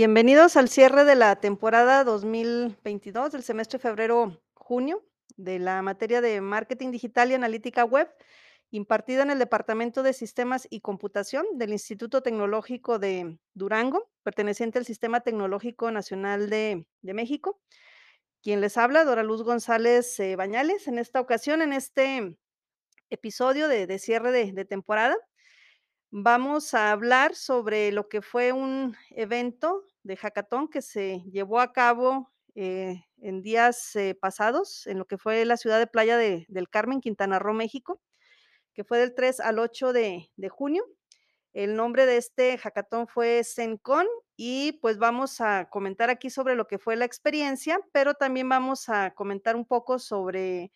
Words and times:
Bienvenidos 0.00 0.56
al 0.56 0.68
cierre 0.68 1.04
de 1.04 1.16
la 1.16 1.34
temporada 1.40 2.04
2022 2.04 3.32
del 3.32 3.42
semestre 3.42 3.80
febrero-junio 3.80 5.04
de 5.36 5.58
la 5.58 5.82
materia 5.82 6.20
de 6.20 6.40
marketing 6.40 6.92
digital 6.92 7.32
y 7.32 7.34
analítica 7.34 7.84
web, 7.84 8.08
impartida 8.70 9.24
en 9.24 9.30
el 9.30 9.40
Departamento 9.40 10.04
de 10.04 10.12
Sistemas 10.12 10.68
y 10.70 10.82
Computación 10.82 11.44
del 11.54 11.72
Instituto 11.72 12.22
Tecnológico 12.22 13.00
de 13.00 13.40
Durango, 13.54 14.08
perteneciente 14.22 14.78
al 14.78 14.84
Sistema 14.84 15.22
Tecnológico 15.22 15.90
Nacional 15.90 16.48
de, 16.48 16.86
México. 17.02 17.60
Quien 18.40 18.60
les 18.60 18.76
habla, 18.76 19.02
Dora 19.02 19.24
Luz 19.24 19.42
González 19.42 20.20
eh, 20.20 20.36
Bañales, 20.36 20.86
en 20.86 20.98
esta 21.00 21.20
ocasión, 21.20 21.60
en 21.60 21.72
este 21.72 22.36
episodio 23.10 23.66
de, 23.66 23.98
cierre 23.98 24.30
de 24.30 24.64
temporada. 24.64 25.16
Vamos 26.10 26.72
a 26.72 26.90
hablar 26.90 27.34
sobre 27.34 27.92
lo 27.92 28.08
que 28.08 28.22
fue 28.22 28.52
un 28.52 28.96
evento 29.10 29.84
de 30.02 30.16
hackathon 30.16 30.68
que 30.68 30.82
se 30.82 31.22
llevó 31.30 31.60
a 31.60 31.72
cabo 31.72 32.30
eh, 32.54 33.04
en 33.20 33.42
días 33.42 33.94
eh, 33.96 34.14
pasados 34.14 34.86
en 34.86 34.98
lo 34.98 35.06
que 35.06 35.18
fue 35.18 35.44
la 35.44 35.56
ciudad 35.56 35.78
de 35.78 35.86
Playa 35.86 36.16
de- 36.16 36.44
del 36.48 36.68
Carmen, 36.68 37.00
Quintana 37.00 37.38
Roo, 37.38 37.54
México, 37.54 38.00
que 38.74 38.84
fue 38.84 38.98
del 38.98 39.14
3 39.14 39.40
al 39.40 39.58
8 39.58 39.92
de, 39.92 40.30
de 40.36 40.48
junio. 40.48 40.84
El 41.52 41.76
nombre 41.76 42.06
de 42.06 42.16
este 42.18 42.58
hackathon 42.58 43.08
fue 43.08 43.42
ZenCon 43.44 44.06
y 44.36 44.72
pues 44.80 44.98
vamos 44.98 45.40
a 45.40 45.68
comentar 45.70 46.10
aquí 46.10 46.30
sobre 46.30 46.54
lo 46.54 46.66
que 46.68 46.78
fue 46.78 46.94
la 46.96 47.04
experiencia, 47.04 47.80
pero 47.92 48.14
también 48.14 48.48
vamos 48.48 48.88
a 48.88 49.12
comentar 49.14 49.56
un 49.56 49.64
poco 49.66 49.98
sobre 49.98 50.70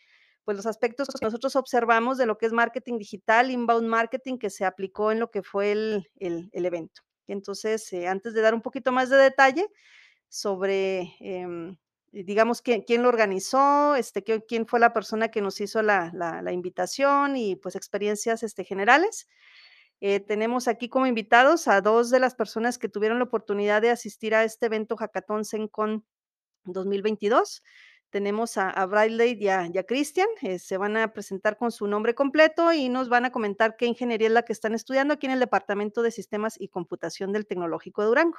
pues 0.45 0.57
los 0.57 0.67
aspectos 0.67 1.09
que 1.09 1.25
nosotros 1.25 1.55
observamos 1.55 2.19
de 2.19 2.27
lo 2.27 2.37
que 2.39 2.47
es 2.47 2.53
marketing 2.53 2.99
digital, 2.99 3.51
inbound 3.53 3.87
marketing 3.89 4.39
que 4.39 4.51
se 4.51 4.65
aplicó 4.65 5.13
en 5.13 5.21
lo 5.21 5.31
que 5.31 5.43
fue 5.45 5.71
el, 5.73 6.11
el- 6.17 6.49
el 6.53 6.67
evento. 6.67 7.03
Entonces, 7.29 7.93
eh, 7.93 8.09
antes 8.09 8.35
de 8.35 8.41
dar 8.43 8.55
un 8.55 8.63
poquito 8.63 8.93
más 8.93 9.11
de 9.11 9.17
detalle 9.17 9.67
sobre, 10.29 11.15
em, 11.21 11.77
digamos, 12.13 12.63
quién, 12.63 12.83
quién 12.83 13.03
lo 13.03 13.09
organizó, 13.09 13.97
este, 13.97 14.23
quién 14.25 14.67
fue 14.67 14.81
la 14.81 14.93
persona 14.93 15.29
que 15.31 15.43
nos 15.43 15.61
hizo 15.61 15.83
la, 15.83 16.11
la- 16.15 16.53
invitación 16.53 17.37
y 17.37 17.57
pues 17.57 17.77
experiencias 17.77 18.43
este, 18.43 18.65
generales. 18.65 19.29
Eh, 20.01 20.21
tenemos 20.21 20.67
aquí 20.69 20.89
como 20.89 21.07
invitados 21.07 21.69
a 21.69 21.81
dos 21.81 22.11
de 22.11 22.19
las 22.21 22.35
personas 22.35 22.79
que 22.79 22.89
tuvieron 22.89 23.19
la 23.19 23.25
oportunidad 23.25 23.81
de 23.83 23.91
asistir 23.91 24.35
a 24.35 24.45
este 24.45 24.67
evento 24.67 24.97
Hackathon 24.97 25.45
Zencon 25.45 26.05
2022. 26.65 27.63
Tenemos 28.13 28.59
a, 28.59 28.69
a 28.69 28.85
Bradley 28.85 29.39
y 29.41 29.49
a, 29.49 29.67
y 29.73 29.79
a 29.79 29.85
Christian, 29.85 30.29
eh, 30.43 30.59
se 30.59 30.77
van 30.77 30.99
a 30.99 31.15
presentar 31.15 31.57
con 31.57 31.73
su 31.73 31.87
nombre 31.87 32.15
completo 32.15 32.71
y 32.71 32.91
nos 32.91 33.09
van 33.09 33.25
a 33.25 33.33
comentar 33.33 33.75
qué 33.79 33.87
ingeniería 33.87 34.27
es 34.27 34.35
la 34.35 34.43
que 34.43 34.53
están 34.53 34.75
estudiando 34.75 35.15
aquí 35.15 35.25
en 35.25 35.33
el 35.33 35.41
Departamento 35.41 36.03
de 36.03 36.11
Sistemas 36.11 36.61
y 36.61 36.69
Computación 36.69 37.33
del 37.33 37.47
Tecnológico 37.47 38.03
de 38.03 38.09
Durango. 38.09 38.37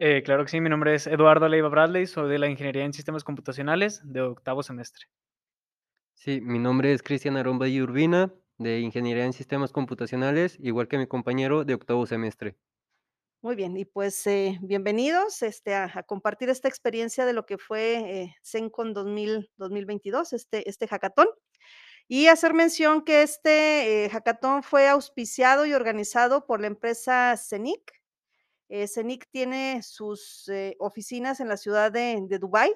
Eh, 0.00 0.24
claro 0.24 0.44
que 0.44 0.50
sí, 0.50 0.60
mi 0.60 0.68
nombre 0.68 0.96
es 0.96 1.06
Eduardo 1.06 1.48
Leiva 1.48 1.68
Bradley, 1.68 2.08
soy 2.08 2.28
de 2.28 2.40
la 2.40 2.48
Ingeniería 2.48 2.84
en 2.84 2.92
Sistemas 2.92 3.22
Computacionales 3.22 4.02
de 4.04 4.22
octavo 4.22 4.64
semestre. 4.64 5.06
Sí, 6.14 6.40
mi 6.40 6.58
nombre 6.58 6.92
es 6.92 7.04
Cristian 7.04 7.36
Arón 7.36 7.60
Valle 7.60 7.84
Urbina, 7.84 8.34
de 8.58 8.80
Ingeniería 8.80 9.26
en 9.26 9.32
Sistemas 9.32 9.70
Computacionales, 9.70 10.58
igual 10.58 10.88
que 10.88 10.98
mi 10.98 11.06
compañero 11.06 11.64
de 11.64 11.74
octavo 11.74 12.04
semestre. 12.04 12.56
Muy 13.42 13.54
bien, 13.54 13.76
y 13.76 13.84
pues 13.84 14.26
eh, 14.26 14.58
bienvenidos 14.62 15.42
este, 15.42 15.74
a, 15.74 15.90
a 15.94 16.02
compartir 16.02 16.48
esta 16.48 16.68
experiencia 16.68 17.24
de 17.26 17.32
lo 17.32 17.46
que 17.46 17.58
fue 17.58 18.22
eh, 18.22 18.36
Zencon 18.42 18.94
2000, 18.94 19.50
2022, 19.56 20.32
este, 20.32 20.68
este 20.68 20.88
hackathon. 20.88 21.28
Y 22.08 22.28
hacer 22.28 22.54
mención 22.54 23.04
que 23.04 23.22
este 23.22 24.04
eh, 24.06 24.10
hackathon 24.10 24.62
fue 24.62 24.88
auspiciado 24.88 25.66
y 25.66 25.74
organizado 25.74 26.46
por 26.46 26.60
la 26.60 26.68
empresa 26.68 27.36
CENIC. 27.36 27.92
Eh, 28.68 28.88
CENIC 28.88 29.28
tiene 29.30 29.82
sus 29.82 30.48
eh, 30.48 30.76
oficinas 30.80 31.40
en 31.40 31.48
la 31.48 31.56
ciudad 31.56 31.92
de, 31.92 32.18
de 32.22 32.38
Dubái 32.38 32.72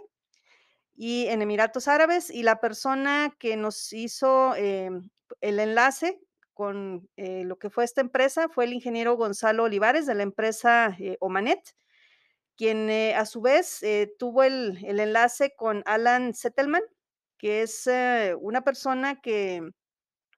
y 0.96 1.26
en 1.26 1.42
Emiratos 1.42 1.88
Árabes, 1.88 2.30
y 2.30 2.42
la 2.42 2.60
persona 2.60 3.34
que 3.38 3.56
nos 3.56 3.92
hizo 3.92 4.54
em, 4.56 5.08
el 5.40 5.58
enlace 5.60 6.20
con 6.60 7.08
eh, 7.16 7.44
lo 7.44 7.58
que 7.58 7.70
fue 7.70 7.84
esta 7.84 8.02
empresa 8.02 8.50
fue 8.50 8.66
el 8.66 8.74
ingeniero 8.74 9.16
Gonzalo 9.16 9.62
Olivares 9.62 10.04
de 10.04 10.14
la 10.14 10.24
empresa 10.24 10.94
eh, 11.00 11.16
Omanet, 11.18 11.74
quien 12.54 12.90
eh, 12.90 13.14
a 13.14 13.24
su 13.24 13.40
vez 13.40 13.80
tuvo 14.18 14.42
el, 14.42 14.78
el 14.84 15.00
enlace 15.00 15.54
con 15.56 15.82
Alan 15.86 16.34
Settelman, 16.34 16.82
que 17.38 17.62
es 17.62 17.88
una 18.40 18.60
persona 18.60 19.22
que 19.22 19.70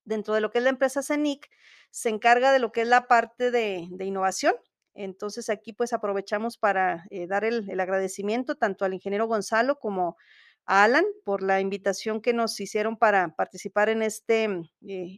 dentro 0.05 0.33
de 0.33 0.41
lo 0.41 0.53
que 0.53 0.59
es 0.59 0.65
la 0.65 0.71
empresa 0.71 1.03
CENIC, 1.03 1.51
se 1.91 2.09
encarga 2.09 2.53
de 2.53 2.61
lo 2.61 2.71
que 2.71 2.83
es 2.83 2.87
la 2.87 3.09
parte 3.09 3.51
de, 3.51 3.89
de 3.91 4.05
innovación. 4.05 4.55
Entonces 4.95 5.51
aquí 5.51 5.73
pues 5.73 5.93
aprovechamos 5.93 6.57
para 6.57 7.05
dar 7.27 7.43
el, 7.43 7.69
el 7.69 7.81
agradecimiento 7.81 8.55
tanto 8.55 8.85
al 8.85 8.95
ingeniero 8.95 9.27
Gonzalo 9.27 9.81
como 9.81 10.17
a 10.67 10.85
Alan 10.85 11.05
por 11.25 11.43
la 11.43 11.61
invitación 11.61 12.21
que 12.21 12.33
nos 12.33 12.61
hicieron 12.61 12.97
para 12.97 13.35
participar 13.35 13.89
en 13.89 14.03
este 14.03 14.49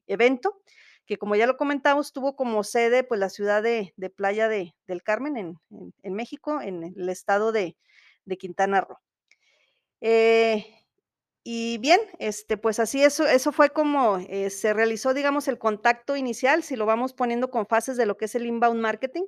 evento, 0.07 0.63
que 1.07 1.19
como 1.19 1.37
ya 1.37 1.47
lo 1.47 1.57
comentamos, 1.57 2.13
tuvo 2.13 2.37
como 2.37 2.65
sede 2.65 3.05
pues 3.05 3.21
la 3.21 3.29
ciudad 3.29 3.63
de, 3.63 3.93
Playa 4.17 4.49
de, 4.49 4.75
del 4.87 5.03
Carmen 5.03 5.59
en, 6.03 6.15
México, 6.15 6.61
en 6.61 6.85
el 6.85 7.09
estado 7.09 7.53
de, 7.53 7.77
Quintana 8.39 8.81
Roo. 8.81 8.99
Eh, 10.01 10.67
y 11.43 11.79
bien, 11.79 12.01
este, 12.19 12.57
pues 12.57 12.79
así 12.81 13.03
eso 13.03 13.27
eso 13.27 13.53
fue 13.53 13.71
como, 13.71 14.19
eh, 14.29 14.49
se 14.51 14.73
realizó, 14.73 15.13
digamos, 15.13 15.47
el 15.49 15.59
contacto 15.59 16.17
inicial, 16.17 16.63
si 16.63 16.77
lo 16.77 16.87
vamos 16.87 17.13
poniendo 17.13 17.51
con 17.51 17.67
fases 17.67 17.97
de 17.97 18.07
lo 18.07 18.17
que 18.17 18.25
es 18.27 18.35
el 18.35 18.47
inbound 18.47 18.81
marketing. 18.81 19.25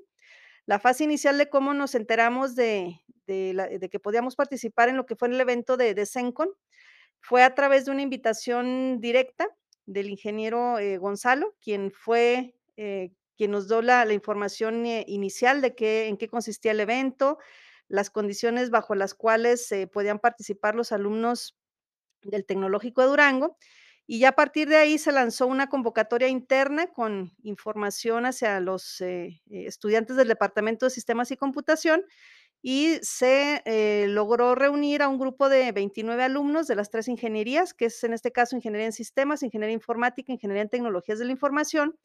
La 0.65 0.81
fase 0.81 1.04
inicial 1.04 1.38
de 1.38 1.48
cómo 1.50 1.75
nos 1.75 1.94
enteramos 1.94 2.56
de 2.56 3.00
de 3.26 3.88
que 3.91 3.98
podíamos 3.98 4.36
participar 4.36 4.88
en 4.88 4.97
lo 4.97 5.06
que 5.06 5.16
fue 5.16 5.28
el 5.28 5.41
evento 5.41 5.76
de 5.76 5.94
de 5.94 6.09
fue 7.20 7.42
a 7.42 7.54
través 7.54 7.84
de 7.84 7.91
una 7.91 8.03
invitación 8.03 9.00
directa 9.00 9.48
del 9.86 10.10
ingeniero, 10.10 10.78
eh, 10.78 10.98
Gonzalo, 10.98 11.54
quien 11.62 11.92
fue, 11.92 12.56
eh, 12.76 13.12
quien 13.36 13.52
nos 13.52 13.69
dio 13.69 13.82
la 13.82 14.12
información, 14.12 14.84
eh, 14.86 15.04
inicial 15.08 15.60
de 15.60 15.74
qué 15.74 16.08
en 16.08 16.16
qué 16.16 16.28
consistía 16.28 16.72
el 16.72 16.80
evento, 16.80 17.38
las 17.88 18.10
condiciones 18.10 18.70
bajo 18.70 18.94
las 18.94 19.14
cuales, 19.14 19.72
podían 19.92 20.19
participar 20.19 20.74
los 20.74 20.92
alumnos 20.92 21.56
del 22.22 22.44
Tecnológico 22.44 23.02
de 23.02 23.08
Durango, 23.08 23.56
y 24.08 24.20
ya 24.20 24.30
a 24.30 24.32
partir 24.32 24.69
de 24.69 24.76
ahí 24.76 24.98
se 24.98 25.12
lanzó 25.12 25.47
una 25.47 25.69
convocatoria 25.69 26.28
interna 26.28 26.88
con 26.88 27.32
información 27.42 28.26
hacia 28.26 28.60
los 28.60 29.00
estudiantes 29.50 30.16
del 30.16 30.28
Departamento 30.28 30.86
de 30.86 30.91
Sistemas 30.91 31.30
y 31.30 31.36
Computación 31.36 32.04
y 32.69 32.99
se 33.00 33.62
eh, 33.65 34.06
logró 34.09 34.56
reunir 34.56 35.00
a 35.00 35.06
un 35.06 35.21
grupo 35.21 35.49
de 35.49 35.71
29 35.71 36.25
alumnos 36.25 36.66
de 36.66 36.75
las 36.75 36.91
tres 36.91 37.06
ingenierías, 37.06 37.72
que 37.72 37.84
es 37.84 38.03
en 38.03 38.12
este 38.12 38.32
caso 38.32 38.56
ingeniería 38.56 38.87
en 38.87 38.93
sistemas, 38.93 39.44
ingeniería 39.44 39.72
informática, 39.72 40.32
ingeniería 40.32 40.65
en 40.65 40.69
tecnologías 40.69 41.21
de 41.21 41.27
la 41.27 41.31
información, 41.31 41.97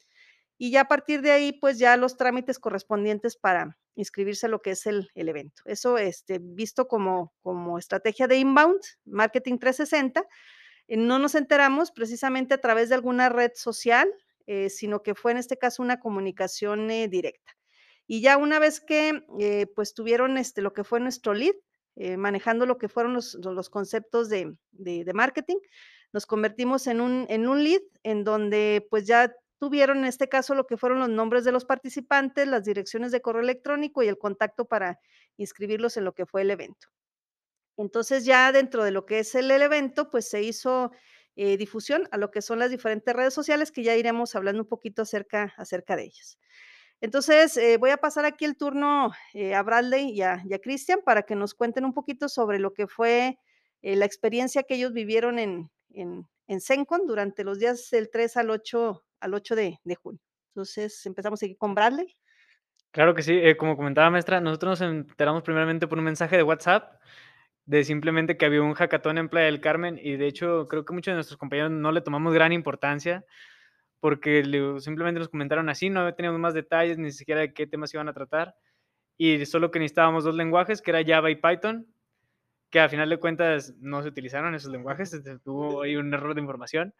y 0.59 0.69
ya 0.69 0.81
a 0.81 0.87
partir 0.87 1.23
de 1.23 1.31
ahí, 1.31 1.51
pues 1.51 1.79
ya 1.79 1.97
los 1.97 2.15
trámites 2.15 2.59
correspondientes 2.59 3.37
para 3.37 3.75
inscribirse 3.95 4.45
a 4.45 4.49
lo 4.49 4.61
que 4.61 4.69
es 4.69 4.85
el, 4.85 5.09
el 5.15 5.29
evento. 5.29 5.63
Eso 5.65 5.97
este, 5.97 6.37
visto 6.39 6.87
como, 6.87 7.33
como 7.41 7.79
estrategia 7.79 8.27
de 8.27 8.37
inbound, 8.37 8.81
marketing 9.05 9.57
360, 9.57 10.23
eh, 10.87 10.95
no 10.95 11.17
nos 11.17 11.33
enteramos 11.33 11.89
precisamente 11.89 12.53
a 12.53 12.61
través 12.61 12.89
de 12.89 12.93
alguna 12.93 13.29
red 13.29 13.53
social, 13.55 14.13
eh, 14.45 14.69
sino 14.69 15.01
que 15.01 15.15
fue 15.15 15.31
en 15.31 15.39
este 15.39 15.57
caso 15.57 15.81
una 15.81 15.99
comunicación 15.99 16.87
directa. 16.87 17.51
Y 18.07 18.21
ya 18.21 18.37
una 18.37 18.59
vez 18.59 18.79
que 18.79 19.23
eh, 19.39 19.67
pues 19.75 19.93
tuvieron 19.93 20.37
este, 20.37 20.61
lo 20.61 20.73
que 20.73 20.83
fue 20.83 20.99
nuestro 20.99 21.33
lead, 21.33 21.55
eh, 21.95 22.17
manejando 22.17 22.65
lo 22.65 22.77
que 22.77 22.89
fueron 22.89 23.13
los, 23.13 23.35
los 23.35 23.69
conceptos 23.69 24.29
de, 24.29 24.55
de, 24.71 25.13
marketing, 25.13 25.57
nos 26.13 26.25
convertimos 26.25 26.87
en 26.87 27.01
un, 27.01 27.25
en 27.29 27.47
un 27.47 27.63
lead 27.63 27.81
en 28.03 28.23
donde 28.23 28.85
pues 28.89 29.05
ya 29.07 29.33
tuvieron 29.59 29.99
en 29.99 30.05
este 30.05 30.27
caso 30.27 30.55
lo 30.55 30.65
que 30.65 30.77
fueron 30.77 30.99
los 30.99 31.09
nombres 31.09 31.43
de 31.43 31.51
los 31.51 31.65
participantes, 31.65 32.47
las 32.47 32.63
direcciones 32.63 33.11
de 33.11 33.21
correo 33.21 33.41
electrónico 33.41 34.03
y 34.03 34.07
el 34.07 34.17
contacto 34.17 34.65
para 34.65 34.99
inscribirlos 35.37 35.97
en 35.97 36.05
lo 36.05 36.13
que 36.13 36.25
fue 36.25 36.41
el 36.41 36.51
evento. 36.51 36.87
Entonces 37.77 38.25
ya 38.25 38.51
dentro 38.51 38.83
de 38.83 38.91
lo 38.91 39.05
que 39.05 39.19
es 39.19 39.35
el, 39.35 39.51
el 39.51 39.61
evento, 39.61 40.09
pues 40.09 40.29
se 40.29 40.41
hizo 40.41 40.91
eh, 41.35 41.57
difusión 41.57 42.07
a 42.11 42.17
lo 42.17 42.29
que 42.29 42.41
son 42.41 42.59
las 42.59 42.71
diferentes 42.71 43.15
redes 43.15 43.33
sociales 43.33 43.71
que 43.71 43.83
ya 43.83 43.95
iremos 43.95 44.35
hablando 44.35 44.63
un 44.63 44.67
poquito 44.67 45.03
acerca, 45.03 45.53
acerca 45.57 45.95
de 45.95 46.03
ellas. 46.03 46.37
Entonces, 47.01 47.57
eh, 47.57 47.77
voy 47.77 47.89
a 47.89 47.97
pasar 47.97 48.25
aquí 48.25 48.45
el 48.45 48.55
turno 48.55 49.11
eh, 49.33 49.55
a 49.55 49.63
Bradley 49.63 50.11
y 50.11 50.21
a, 50.21 50.33
a 50.33 50.59
Christian 50.61 50.99
para 51.03 51.23
que 51.23 51.35
nos 51.35 51.55
cuenten 51.55 51.83
un 51.83 51.93
poquito 51.93 52.29
sobre 52.29 52.59
lo 52.59 52.73
que 52.73 52.87
fue 52.87 53.39
eh, 53.81 53.95
la 53.95 54.05
experiencia 54.05 54.61
que 54.61 54.75
ellos 54.75 54.93
vivieron 54.93 55.39
en, 55.39 55.71
en, 55.89 56.27
en 56.47 56.61
Cencon 56.61 57.07
durante 57.07 57.43
los 57.43 57.57
días 57.57 57.89
del 57.89 58.11
3 58.11 58.37
al 58.37 58.51
8, 58.51 59.03
al 59.19 59.33
8 59.33 59.55
de, 59.55 59.79
de 59.83 59.95
junio. 59.95 60.21
Entonces, 60.49 61.03
empezamos 61.07 61.41
aquí 61.41 61.55
con 61.55 61.73
Bradley. 61.73 62.15
Claro 62.91 63.15
que 63.15 63.23
sí, 63.23 63.41
como 63.57 63.77
comentaba 63.77 64.09
maestra, 64.11 64.39
nosotros 64.39 64.81
nos 64.81 64.89
enteramos 64.89 65.41
primeramente 65.43 65.87
por 65.87 65.97
un 65.97 66.03
mensaje 66.03 66.37
de 66.37 66.43
WhatsApp 66.43 67.01
de 67.65 67.83
simplemente 67.83 68.37
que 68.37 68.45
había 68.45 68.61
un 68.61 68.73
hackathon 68.73 69.17
en 69.17 69.29
Playa 69.29 69.45
del 69.45 69.61
Carmen 69.61 69.97
y 70.01 70.17
de 70.17 70.27
hecho 70.27 70.67
creo 70.67 70.83
que 70.83 70.93
muchos 70.93 71.13
de 71.13 71.15
nuestros 71.15 71.37
compañeros 71.37 71.71
no 71.71 71.91
le 71.91 72.01
tomamos 72.01 72.33
gran 72.33 72.51
importancia 72.51 73.23
porque 74.01 74.43
le- 74.43 74.81
simplemente 74.81 75.19
nos 75.19 75.29
comentaron 75.29 75.69
así, 75.69 75.89
no 75.89 76.13
teníamos 76.15 76.41
más 76.41 76.55
detalles 76.55 76.97
ni 76.99 77.11
siquiera 77.11 77.41
de 77.41 77.53
qué 77.53 77.67
temas 77.67 77.93
iban 77.93 78.09
a 78.09 78.13
tratar 78.13 78.55
y 79.17 79.45
solo 79.45 79.71
que 79.71 79.79
necesitábamos 79.79 80.25
dos 80.25 80.35
lenguajes, 80.35 80.81
que 80.81 80.91
era 80.91 81.05
Java 81.05 81.31
y 81.31 81.35
Python, 81.37 81.87
que 82.71 82.79
a 82.81 82.89
final 82.89 83.09
de 83.09 83.19
cuentas 83.19 83.75
no 83.79 84.01
se 84.01 84.09
utilizaron 84.09 84.55
esos 84.55 84.71
lenguajes, 84.71 85.11
tuvo 85.43 85.83
ahí 85.83 85.95
un 85.95 86.13
error 86.13 86.35
de 86.35 86.41
información. 86.41 86.93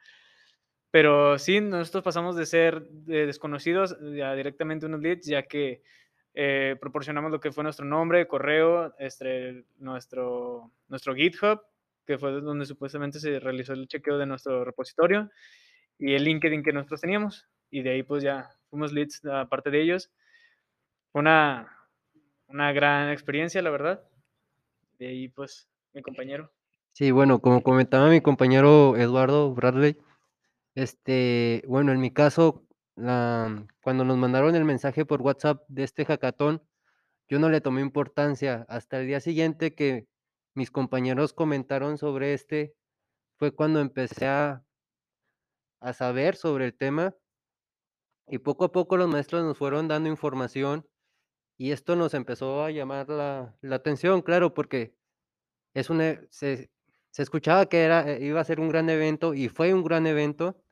Pero 0.92 1.40
sí, 1.40 1.62
nosotros 1.62 2.04
pasamos 2.04 2.36
de 2.36 2.46
ser 2.46 2.86
desconocidos 2.90 3.94
a 4.24 4.34
directamente 4.34 4.86
unos 4.86 5.00
leads, 5.02 5.26
ya 5.26 5.44
que 5.44 5.82
eh, 6.34 6.76
proporcionamos 6.82 7.32
lo 7.32 7.40
que 7.40 7.52
fue 7.54 7.64
nuestro 7.64 7.86
nombre, 7.86 8.28
correo, 8.28 8.94
este, 9.00 9.66
nuestro, 9.78 10.72
nuestro 10.90 11.16
GitHub, 11.16 11.62
que 12.06 12.18
fue 12.18 12.32
donde 12.42 12.66
supuestamente 12.66 13.20
se 13.20 13.40
realizó 13.40 13.72
el 13.74 13.88
chequeo 13.88 14.18
de 14.18 14.26
nuestro 14.26 14.66
repositorio, 14.66 15.30
y 16.02 16.16
el 16.16 16.24
LinkedIn 16.24 16.64
que 16.64 16.74
nosotros 16.74 17.00
teníamos. 17.00 17.48
Y 17.70 17.84
de 17.84 17.92
ahí 17.92 18.04
pues 18.04 18.24
ya 18.24 18.50
fuimos 18.70 18.92
leads 18.92 19.24
aparte 19.26 19.70
de 19.70 19.82
ellos. 19.82 20.12
Una, 21.14 21.72
una 22.48 22.74
gran 22.74 23.10
experiencia, 23.10 23.62
la 23.62 23.70
verdad. 23.70 24.04
De 24.98 25.08
ahí 25.08 25.28
pues 25.30 25.70
mi 25.94 26.02
compañero. 26.02 26.52
Sí, 26.94 27.12
bueno, 27.12 27.40
como 27.40 27.62
comentaba 27.62 28.10
mi 28.10 28.20
compañero 28.20 28.98
Eduardo 28.98 29.54
Bradley, 29.54 29.98
este, 30.76 31.64
bueno, 31.68 31.92
en 31.92 32.02
mi 32.02 32.12
caso, 32.12 32.66
la, 32.96 33.66
cuando 33.82 34.04
nos 34.04 34.18
mandaron 34.18 34.56
el 34.56 34.66
mensaje 34.66 35.06
por 35.06 35.22
WhatsApp 35.22 35.64
de 35.70 35.84
este 35.84 36.04
hackathon, 36.04 36.62
yo 37.30 37.40
no 37.40 37.50
le 37.50 37.62
tomé 37.62 37.82
importancia. 37.82 38.66
Hasta 38.68 39.00
el 39.00 39.08
día 39.08 39.20
siguiente 39.22 39.74
que 39.74 40.08
mis 40.54 40.72
compañeros 40.72 41.32
comentaron 41.32 41.98
sobre 41.98 42.34
este, 42.34 42.74
fue 43.38 43.52
cuando 43.52 43.80
empecé 43.80 44.28
a, 44.28 44.66
a 45.82 45.94
saber 45.94 46.36
sobre 46.36 46.66
el 46.66 46.74
tema 46.74 47.16
y 48.28 48.38
poco 48.38 48.66
a 48.66 48.72
poco 48.72 48.96
los 48.98 49.10
maestros 49.10 49.44
nos 49.44 49.58
fueron 49.58 49.88
dando 49.88 50.10
información 50.10 50.88
y 51.58 51.72
esto 51.72 51.96
nos 51.96 52.14
empezó 52.14 52.64
a 52.64 52.72
llamar 52.72 53.10
la, 53.10 53.56
la 53.62 53.76
atención, 53.76 54.22
claro, 54.22 54.54
porque 54.54 54.96
es 55.74 55.90
una, 55.90 56.20
se, 56.30 56.72
se 57.12 57.24
escuchaba 57.24 57.68
que 57.68 57.84
era, 57.84 58.10
eh, 58.10 58.24
iba 58.24 58.40
a 58.40 58.46
ser 58.46 58.60
un 58.60 58.70
gran 58.70 58.90
evento 58.90 59.34
y 59.34 59.50
fue 59.50 59.74
un 59.74 59.84
gran 59.84 60.08
evento 60.08 60.64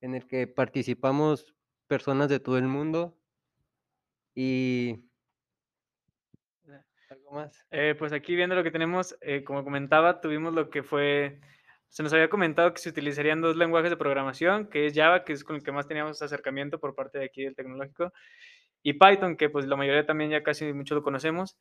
en 0.00 0.14
el 0.14 0.26
que 0.26 0.46
participamos 0.46 1.54
personas 1.86 2.28
de 2.28 2.40
todo 2.40 2.58
el 2.58 2.68
mundo 2.68 3.18
y 4.34 5.08
¿Algo 7.10 7.32
más? 7.32 7.66
Eh, 7.70 7.94
pues 7.98 8.12
aquí 8.12 8.36
viendo 8.36 8.54
lo 8.54 8.62
que 8.62 8.70
tenemos, 8.70 9.16
eh, 9.22 9.42
como 9.42 9.64
comentaba, 9.64 10.20
tuvimos 10.20 10.52
lo 10.52 10.68
que 10.68 10.82
fue, 10.82 11.40
se 11.88 12.02
nos 12.02 12.12
había 12.12 12.28
comentado 12.28 12.72
que 12.72 12.80
se 12.80 12.90
utilizarían 12.90 13.40
dos 13.40 13.56
lenguajes 13.56 13.90
de 13.90 13.96
programación, 13.96 14.68
que 14.68 14.86
es 14.86 14.94
Java, 14.94 15.24
que 15.24 15.32
es 15.32 15.44
con 15.44 15.56
el 15.56 15.62
que 15.62 15.72
más 15.72 15.86
teníamos 15.86 16.20
acercamiento 16.22 16.78
por 16.78 16.94
parte 16.94 17.18
de 17.18 17.24
aquí 17.24 17.44
del 17.44 17.54
tecnológico, 17.54 18.12
y 18.82 18.94
Python, 18.94 19.36
que 19.36 19.50
pues 19.50 19.66
la 19.66 19.76
mayoría 19.76 20.06
también 20.06 20.30
ya 20.30 20.42
casi 20.42 20.72
mucho 20.72 20.94
lo 20.94 21.02
conocemos, 21.02 21.58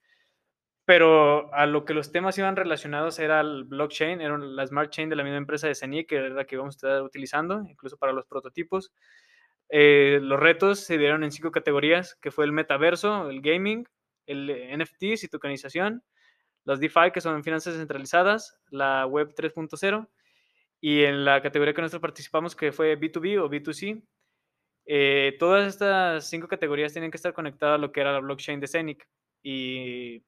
pero 0.85 1.53
a 1.53 1.65
lo 1.65 1.83
que 1.83 1.93
los 1.93 2.11
temas 2.11 2.37
iban 2.37 2.55
relacionados 2.55 3.19
era 3.19 3.41
el 3.41 3.65
blockchain, 3.65 4.21
era 4.21 4.37
la 4.37 4.65
smart 4.65 4.89
chain 4.89 5.09
de 5.09 5.17
la 5.17 5.23
misma 5.23 5.37
empresa 5.37 5.67
de 5.67 5.75
CENI, 5.75 6.05
que 6.05 6.15
era 6.15 6.29
la 6.29 6.45
que 6.45 6.55
íbamos 6.55 6.75
a 6.75 6.77
estar 6.77 7.03
utilizando, 7.03 7.61
incluso 7.67 7.97
para 7.97 8.13
los 8.13 8.25
prototipos. 8.25 8.93
Eh, 9.69 10.19
los 10.21 10.39
retos 10.39 10.79
se 10.79 10.97
dieron 10.97 11.25
en 11.25 11.31
cinco 11.31 11.51
categorías, 11.51 12.15
que 12.21 12.31
fue 12.31 12.45
el 12.45 12.53
metaverso, 12.53 13.29
el 13.29 13.41
gaming, 13.41 13.85
el 14.27 14.79
NFTs 14.79 15.25
y 15.25 15.27
tokenización, 15.27 16.03
los 16.63 16.79
DeFi, 16.79 17.11
que 17.13 17.21
son 17.21 17.43
finanzas 17.43 17.73
descentralizadas, 17.73 18.57
la 18.69 19.05
Web 19.05 19.33
3.0, 19.35 20.07
y 20.79 21.03
en 21.03 21.25
la 21.25 21.41
categoría 21.41 21.73
que 21.73 21.81
nosotros 21.81 22.01
participamos, 22.01 22.55
que 22.55 22.71
fue 22.71 22.99
B2B 22.99 23.39
o 23.39 23.49
B2C, 23.49 24.03
eh, 24.85 25.35
todas 25.37 25.67
estas 25.67 26.29
cinco 26.29 26.47
categorías 26.47 26.93
tienen 26.93 27.11
que 27.11 27.17
estar 27.17 27.33
conectadas 27.33 27.75
a 27.75 27.77
lo 27.81 27.91
que 27.91 28.01
era 28.01 28.13
la 28.13 28.19
blockchain 28.19 28.59
de 28.59 28.67
Scenic. 28.67 29.07
Y 29.43 30.23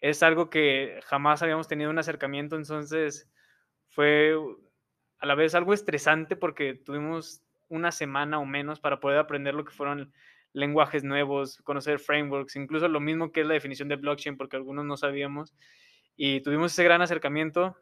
es 0.00 0.22
algo 0.22 0.50
que 0.50 1.00
jamás 1.04 1.42
habíamos 1.42 1.68
tenido 1.68 1.90
un 1.90 1.98
acercamiento, 1.98 2.56
entonces 2.56 3.30
fue 3.88 4.34
a 5.20 5.26
la 5.26 5.34
vez 5.34 5.54
algo 5.54 5.74
estresante 5.74 6.36
porque 6.36 6.74
tuvimos 6.74 7.42
una 7.68 7.92
semana 7.92 8.38
o 8.38 8.46
menos 8.46 8.80
para 8.80 9.00
poder 9.00 9.18
aprender 9.18 9.54
lo 9.54 9.64
que 9.64 9.72
fueron 9.72 10.12
lenguajes 10.52 11.04
nuevos, 11.04 11.58
conocer 11.58 11.98
frameworks, 11.98 12.56
incluso 12.56 12.88
lo 12.88 13.00
mismo 13.00 13.32
que 13.32 13.42
es 13.42 13.46
la 13.46 13.54
definición 13.54 13.88
de 13.88 13.96
blockchain, 13.96 14.36
porque 14.36 14.56
algunos 14.56 14.84
no 14.84 14.96
sabíamos. 14.96 15.54
Y 16.16 16.40
tuvimos 16.40 16.72
ese 16.72 16.84
gran 16.84 17.02
acercamiento. 17.02 17.76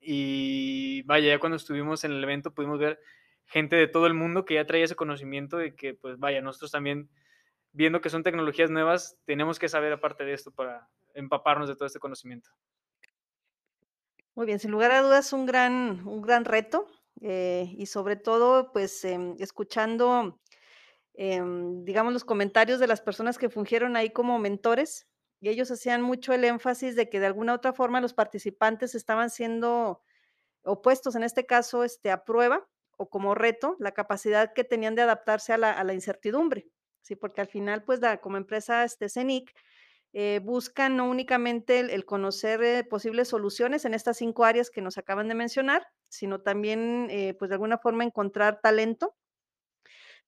Y 0.00 0.67
vaya, 1.08 1.28
ya 1.28 1.38
cuando 1.40 1.56
estuvimos 1.56 2.04
en 2.04 2.12
el 2.12 2.22
evento 2.22 2.54
pudimos 2.54 2.78
ver 2.78 3.00
gente 3.46 3.76
de 3.76 3.88
todo 3.88 4.06
el 4.06 4.14
mundo 4.14 4.44
que 4.44 4.54
ya 4.54 4.66
traía 4.66 4.84
ese 4.84 4.94
conocimiento 4.94 5.56
de 5.56 5.74
que, 5.74 5.94
pues 5.94 6.18
vaya, 6.18 6.40
nosotros 6.40 6.70
también, 6.70 7.10
viendo 7.72 8.00
que 8.00 8.10
son 8.10 8.22
tecnologías 8.22 8.70
nuevas, 8.70 9.18
tenemos 9.24 9.58
que 9.58 9.68
saber 9.68 9.92
aparte 9.92 10.24
de 10.24 10.34
esto 10.34 10.52
para 10.52 10.88
empaparnos 11.14 11.68
de 11.68 11.74
todo 11.74 11.86
este 11.86 11.98
conocimiento. 11.98 12.50
Muy 14.34 14.46
bien, 14.46 14.58
sin 14.58 14.70
lugar 14.70 14.92
a 14.92 15.02
dudas, 15.02 15.32
un 15.32 15.46
gran, 15.46 16.06
un 16.06 16.22
gran 16.22 16.44
reto 16.44 16.86
eh, 17.20 17.74
y 17.76 17.86
sobre 17.86 18.16
todo, 18.16 18.70
pues, 18.72 19.04
em, 19.04 19.34
escuchando 19.38 20.38
Em, 21.20 21.84
digamos, 21.84 22.12
los 22.12 22.24
comentarios 22.24 22.78
de 22.78 22.86
las 22.86 23.00
personas 23.00 23.38
que 23.38 23.50
fungieron 23.50 23.96
ahí 23.96 24.10
como 24.10 24.38
mentores, 24.38 25.08
y 25.40 25.48
ellos 25.48 25.68
hacían 25.68 26.00
mucho 26.00 26.32
el 26.32 26.44
énfasis 26.44 26.94
de 26.94 27.08
que 27.10 27.18
de 27.18 27.26
alguna 27.26 27.54
u 27.54 27.56
otra 27.56 27.72
forma 27.72 28.00
los 28.00 28.14
participantes 28.14 28.94
estaban 28.94 29.28
siendo 29.28 30.00
opuestos, 30.64 31.14
en 31.16 31.22
este 31.22 31.46
caso, 31.46 31.84
este, 31.84 32.10
a 32.10 32.24
prueba 32.24 32.68
o 32.96 33.08
como 33.10 33.34
reto, 33.34 33.76
la 33.78 33.92
capacidad 33.92 34.52
que 34.52 34.64
tenían 34.64 34.94
de 34.94 35.02
adaptarse 35.02 35.52
a 35.52 35.58
la, 35.58 35.94
incertidumbre, 35.94 36.66
¿sí? 37.02 37.14
Porque 37.16 37.40
al 37.40 37.46
final, 37.46 37.84
pues, 37.84 38.00
como 38.20 38.36
empresa 38.36 38.84
este, 38.84 39.08
CENIC, 39.08 39.52
eh, 40.14 40.40
buscan 40.42 40.96
no 40.96 41.08
únicamente 41.08 41.80
el, 41.80 42.04
conocer 42.04 42.62
eh, 42.62 42.82
posibles 42.82 43.28
soluciones 43.28 43.84
en 43.84 43.94
estas 43.94 44.16
cinco 44.16 44.44
áreas 44.44 44.70
que 44.70 44.80
nos 44.80 44.98
acaban 44.98 45.28
de 45.28 45.34
mencionar, 45.34 45.86
sino 46.08 46.40
también, 46.40 47.08
eh, 47.10 47.34
pues, 47.38 47.50
de 47.50 47.54
alguna 47.54 47.78
forma 47.78 48.04
encontrar 48.04 48.60
talento 48.60 49.14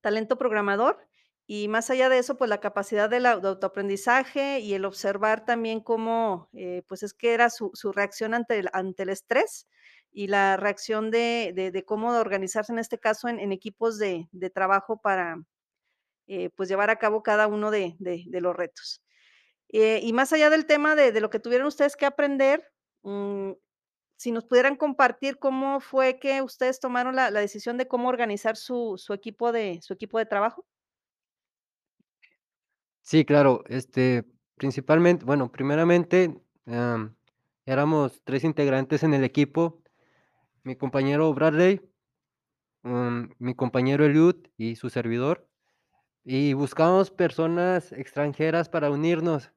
talento 0.00 0.38
programador 0.38 0.98
y 1.52 1.66
más 1.66 1.90
allá 1.90 2.08
de 2.08 2.18
eso, 2.18 2.36
pues 2.36 2.48
la 2.48 2.60
capacidad 2.60 3.10
del 3.10 3.26
autoaprendizaje 3.26 4.60
y 4.60 4.74
el 4.74 4.84
observar 4.84 5.44
también 5.44 5.80
cómo, 5.80 6.48
eh, 6.52 6.84
pues 6.86 7.02
es 7.02 7.12
que 7.12 7.34
era 7.34 7.50
su, 7.50 7.72
reacción 7.92 8.34
ante 8.34 8.60
el, 8.60 8.68
ante 8.72 9.02
el 9.02 9.08
estrés 9.08 9.66
y 10.12 10.28
la 10.28 10.56
reacción 10.56 11.10
de, 11.10 11.82
cómo 11.88 12.10
organizarse 12.12 12.70
en 12.72 12.78
este 12.78 13.00
caso 13.00 13.26
en, 13.26 13.50
equipos 13.50 13.98
de, 13.98 14.28
trabajo 14.54 15.00
para 15.00 15.38
eh, 16.28 16.50
pues 16.50 16.68
llevar 16.68 16.88
a 16.88 17.00
cabo 17.00 17.24
cada 17.24 17.48
uno 17.48 17.72
de, 17.72 17.96
los 17.98 18.54
retos. 18.54 19.02
Eh, 19.70 19.98
y 20.04 20.12
más 20.12 20.32
allá 20.32 20.50
del 20.50 20.66
tema 20.66 20.94
de, 20.94 21.20
lo 21.20 21.30
que 21.30 21.40
tuvieron 21.40 21.66
ustedes 21.66 21.96
que 21.96 22.06
aprender, 22.06 22.64
mm, 23.02 23.54
si 24.16 24.30
nos 24.30 24.44
pudieran 24.44 24.76
compartir 24.76 25.40
cómo 25.40 25.80
fue 25.80 26.20
que 26.20 26.42
ustedes 26.42 26.78
tomaron 26.78 27.16
la, 27.16 27.32
decisión 27.32 27.76
de 27.76 27.88
cómo 27.88 28.08
organizar 28.08 28.56
su, 28.56 28.96
equipo 29.12 29.50
de, 29.50 29.80
su 29.82 29.94
equipo 29.94 30.16
de 30.18 30.26
trabajo. 30.26 30.64
Sí, 33.02 33.24
claro, 33.24 33.64
este, 33.68 34.24
principalmente, 34.56 35.24
bueno, 35.24 35.50
primeramente, 35.50 36.40
éramos 37.66 38.22
tres 38.24 38.44
integrantes 38.44 39.02
en 39.02 39.14
el 39.14 39.24
equipo, 39.24 39.82
mi 40.64 40.76
compañero 40.76 41.32
Bradley, 41.34 41.80
mi 42.82 43.54
compañero 43.54 44.04
Eliud 44.04 44.36
y 44.56 44.76
su 44.76 44.90
servidor, 44.90 45.48
y 46.24 46.54
buscamos 46.54 47.10
personas 47.10 47.92
extranjeras 47.92 48.68
para 48.68 48.90
unirnos. 48.90 49.52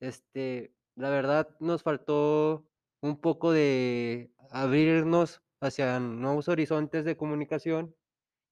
Este, 0.00 0.74
la 0.96 1.10
verdad 1.10 1.56
nos 1.60 1.82
faltó 1.82 2.66
un 3.02 3.20
poco 3.20 3.52
de 3.52 4.32
abrirnos 4.50 5.42
hacia 5.60 6.00
nuevos 6.00 6.48
horizontes 6.48 7.04
de 7.04 7.16
comunicación 7.16 7.94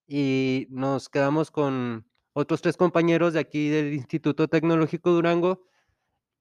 y 0.07 0.67
nos 0.71 1.09
quedamos 1.09 1.51
con 1.51 2.07
otros 2.35 2.61
tres 2.61 2.77
compañeros 2.77 3.33
de 3.33 3.39
aquí 3.39 3.69
del 3.69 3.93
Instituto 3.93 4.47
Tecnológico 4.47 5.09
Durango, 5.09 5.65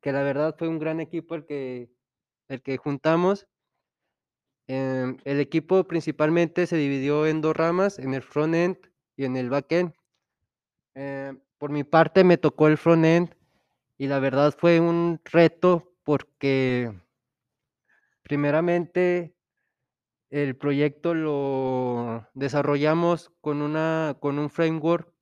que 0.02 0.12
la 0.12 0.22
verdad 0.22 0.54
fue 0.58 0.68
un 0.68 0.78
gran 0.78 1.00
equipo 1.00 1.34
el 1.34 1.46
que, 1.46 1.90
el 2.48 2.60
que 2.60 2.76
juntamos. 2.76 3.46
Em, 4.66 5.16
el 5.24 5.40
equipo 5.40 5.84
principalmente 5.84 6.66
se 6.66 6.76
dividió 6.76 7.26
en 7.26 7.40
dos 7.40 7.56
ramas, 7.56 7.98
en 7.98 8.12
el 8.12 8.22
front-end 8.22 8.76
y 9.16 9.24
en 9.24 9.36
el 9.36 9.48
back-end. 9.48 9.94
Em, 10.94 11.40
por 11.58 11.70
mi 11.70 11.84
parte 11.84 12.24
me 12.24 12.36
tocó 12.36 12.68
el 12.68 12.76
front-end 12.76 13.34
y 13.96 14.08
la 14.08 14.18
verdad 14.18 14.54
fue 14.58 14.80
un 14.80 15.20
reto 15.24 15.94
porque 16.02 16.92
Primeramente, 18.24 19.36
el 20.30 20.56
proyecto 20.56 21.12
lo 21.12 22.26
desarrollamos 22.32 23.30
con, 23.42 23.60
una, 23.60 24.16
con 24.18 24.38
un 24.38 24.48
framework 24.48 25.13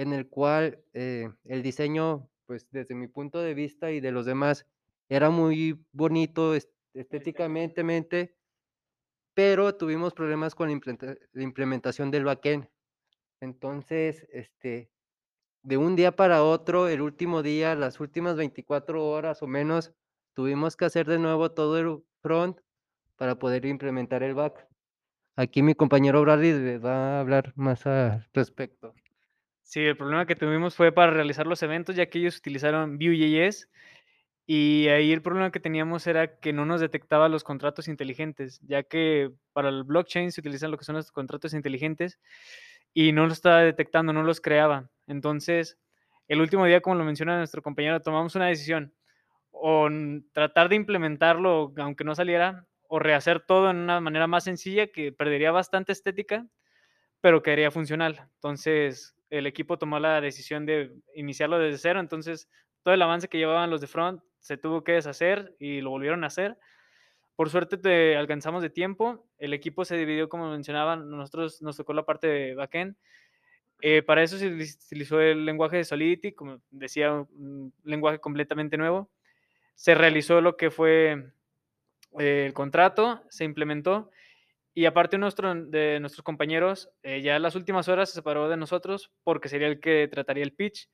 en 0.00 0.14
el 0.14 0.30
cual 0.30 0.82
eh, 0.94 1.28
el 1.44 1.62
diseño, 1.62 2.30
pues 2.46 2.66
desde 2.70 2.94
mi 2.94 3.06
punto 3.06 3.40
de 3.40 3.52
vista 3.52 3.90
y 3.90 4.00
de 4.00 4.12
los 4.12 4.24
demás, 4.24 4.66
era 5.10 5.28
muy 5.28 5.84
bonito 5.92 6.54
estéticamente, 6.94 8.34
pero 9.34 9.76
tuvimos 9.76 10.14
problemas 10.14 10.54
con 10.54 10.68
la 10.70 11.42
implementación 11.42 12.10
del 12.10 12.24
backend. 12.24 12.66
Entonces, 13.42 14.26
este, 14.32 14.90
de 15.62 15.76
un 15.76 15.96
día 15.96 16.16
para 16.16 16.44
otro, 16.44 16.88
el 16.88 17.02
último 17.02 17.42
día, 17.42 17.74
las 17.74 18.00
últimas 18.00 18.36
24 18.36 19.06
horas 19.06 19.42
o 19.42 19.46
menos, 19.46 19.92
tuvimos 20.32 20.78
que 20.78 20.86
hacer 20.86 21.06
de 21.06 21.18
nuevo 21.18 21.50
todo 21.50 21.78
el 21.78 22.02
front 22.22 22.58
para 23.16 23.38
poder 23.38 23.66
implementar 23.66 24.22
el 24.22 24.32
back. 24.34 24.66
Aquí 25.36 25.62
mi 25.62 25.74
compañero 25.74 26.22
Bradley 26.22 26.52
le 26.52 26.78
va 26.78 27.18
a 27.18 27.20
hablar 27.20 27.52
más 27.54 27.86
al 27.86 28.26
respecto. 28.32 28.94
Sí, 29.72 29.78
el 29.86 29.96
problema 29.96 30.26
que 30.26 30.34
tuvimos 30.34 30.74
fue 30.74 30.90
para 30.90 31.12
realizar 31.12 31.46
los 31.46 31.62
eventos, 31.62 31.94
ya 31.94 32.06
que 32.06 32.18
ellos 32.18 32.36
utilizaron 32.38 32.98
Vue.js 32.98 33.68
y 34.46 34.88
ahí 34.88 35.12
el 35.12 35.22
problema 35.22 35.52
que 35.52 35.60
teníamos 35.60 36.06
era 36.06 36.40
que 36.40 36.52
no 36.52 36.66
nos 36.66 36.80
detectaba 36.80 37.28
los 37.28 37.44
contratos 37.44 37.88
inteligentes, 37.88 38.60
ya 38.62 38.82
que 38.84 39.32
para 39.52 39.70
el 39.70 39.84
blockchain 39.84 40.32
se 40.32 40.40
utilizan 40.40 40.70
lo 40.72 40.78
que 40.78 40.84
son 40.84 40.96
los 40.96 41.12
contratos 41.12 41.54
inteligentes 41.54 42.18
y 42.94 43.12
no 43.12 43.24
los 43.26 43.34
estaba 43.34 43.62
detectando, 43.62 44.12
no 44.12 44.24
los 44.24 44.40
creaba. 44.40 44.90
Entonces, 45.06 45.78
el 46.28 46.40
último 46.40 46.66
día, 46.66 46.80
como 46.80 46.96
lo 46.96 47.04
menciona 47.04 47.38
nuestro 47.38 47.62
compañero, 47.62 48.02
tomamos 48.02 48.34
una 48.36 48.48
decisión 48.48 48.94
o 49.52 49.88
tratar 50.32 50.68
de 50.70 50.76
implementarlo 50.76 51.72
aunque 51.78 52.04
no 52.04 52.14
saliera 52.14 52.66
o 52.88 52.98
rehacer 52.98 53.40
todo 53.40 53.70
en 53.70 53.78
una 53.78 54.00
manera 54.00 54.26
más 54.26 54.44
sencilla 54.44 54.88
que 54.88 55.12
perdería 55.12 55.52
bastante 55.52 55.92
estética, 55.92 56.46
pero 57.20 57.42
quedaría 57.42 57.70
funcional. 57.70 58.28
Entonces, 58.36 59.14
el 59.30 59.46
equipo 59.46 59.78
tomó 59.78 59.98
la 59.98 60.20
decisión 60.20 60.66
de 60.66 60.92
iniciarlo 61.14 61.58
desde 61.58 61.78
cero, 61.78 62.00
entonces 62.00 62.48
todo 62.82 62.94
el 62.94 63.02
avance 63.02 63.28
que 63.28 63.38
llevaban 63.38 63.70
los 63.70 63.80
de 63.80 63.86
front 63.86 64.22
se 64.40 64.56
tuvo 64.56 64.82
que 64.84 64.92
deshacer 64.92 65.54
y 65.58 65.80
lo 65.80 65.90
volvieron 65.90 66.24
a 66.24 66.28
hacer. 66.28 66.58
Por 67.36 67.48
suerte 67.48 67.78
te 67.78 68.16
alcanzamos 68.16 68.62
de 68.62 68.70
tiempo, 68.70 69.26
el 69.38 69.54
equipo 69.54 69.84
se 69.84 69.96
dividió 69.96 70.28
como 70.28 70.50
mencionaban, 70.50 71.08
nosotros 71.08 71.62
nos 71.62 71.76
tocó 71.76 71.94
la 71.94 72.04
parte 72.04 72.26
de 72.26 72.54
backend. 72.54 72.96
Eh, 73.82 74.02
para 74.02 74.22
eso 74.22 74.36
se 74.36 74.48
utilizó 74.48 75.20
el 75.20 75.46
lenguaje 75.46 75.78
de 75.78 75.84
Solidity, 75.84 76.32
como 76.32 76.60
decía, 76.70 77.12
un 77.12 77.72
lenguaje 77.82 78.18
completamente 78.18 78.76
nuevo. 78.76 79.10
Se 79.74 79.94
realizó 79.94 80.42
lo 80.42 80.58
que 80.58 80.70
fue 80.70 81.32
eh, 82.18 82.44
el 82.46 82.52
contrato, 82.52 83.22
se 83.30 83.44
implementó 83.44 84.10
y 84.74 84.86
aparte 84.86 85.18
nuestro, 85.18 85.54
de 85.54 85.98
nuestros 86.00 86.22
compañeros, 86.22 86.90
eh, 87.02 87.22
ya 87.22 87.36
en 87.36 87.42
las 87.42 87.56
últimas 87.56 87.88
horas 87.88 88.10
se 88.10 88.16
separó 88.16 88.48
de 88.48 88.56
nosotros 88.56 89.10
porque 89.24 89.48
sería 89.48 89.66
el 89.66 89.80
que 89.80 90.08
trataría 90.08 90.44
el 90.44 90.52
pitch, 90.52 90.88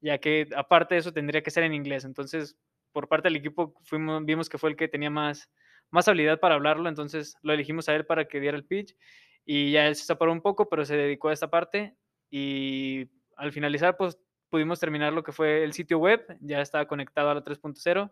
ya 0.00 0.18
que 0.18 0.48
aparte 0.56 0.94
de 0.94 1.00
eso 1.00 1.12
tendría 1.12 1.42
que 1.42 1.50
ser 1.50 1.62
en 1.64 1.74
inglés. 1.74 2.04
Entonces, 2.04 2.56
por 2.92 3.08
parte 3.08 3.28
del 3.28 3.36
equipo 3.36 3.74
fuimos, 3.84 4.24
vimos 4.24 4.48
que 4.48 4.58
fue 4.58 4.70
el 4.70 4.76
que 4.76 4.88
tenía 4.88 5.10
más, 5.10 5.48
más 5.90 6.08
habilidad 6.08 6.40
para 6.40 6.56
hablarlo, 6.56 6.88
entonces 6.88 7.36
lo 7.42 7.52
elegimos 7.52 7.88
a 7.88 7.94
él 7.94 8.06
para 8.06 8.26
que 8.26 8.40
diera 8.40 8.56
el 8.56 8.64
pitch 8.64 8.96
y 9.44 9.72
ya 9.72 9.86
él 9.86 9.96
se 9.96 10.04
separó 10.04 10.32
un 10.32 10.42
poco, 10.42 10.68
pero 10.68 10.84
se 10.84 10.96
dedicó 10.96 11.28
a 11.28 11.32
esta 11.32 11.48
parte 11.50 11.96
y 12.30 13.08
al 13.36 13.52
finalizar 13.52 13.96
pues 13.96 14.18
pudimos 14.50 14.80
terminar 14.80 15.12
lo 15.12 15.22
que 15.22 15.32
fue 15.32 15.64
el 15.64 15.72
sitio 15.72 15.98
web, 15.98 16.24
ya 16.40 16.60
estaba 16.60 16.86
conectado 16.86 17.30
a 17.30 17.34
la 17.34 17.44
3.0 17.44 18.10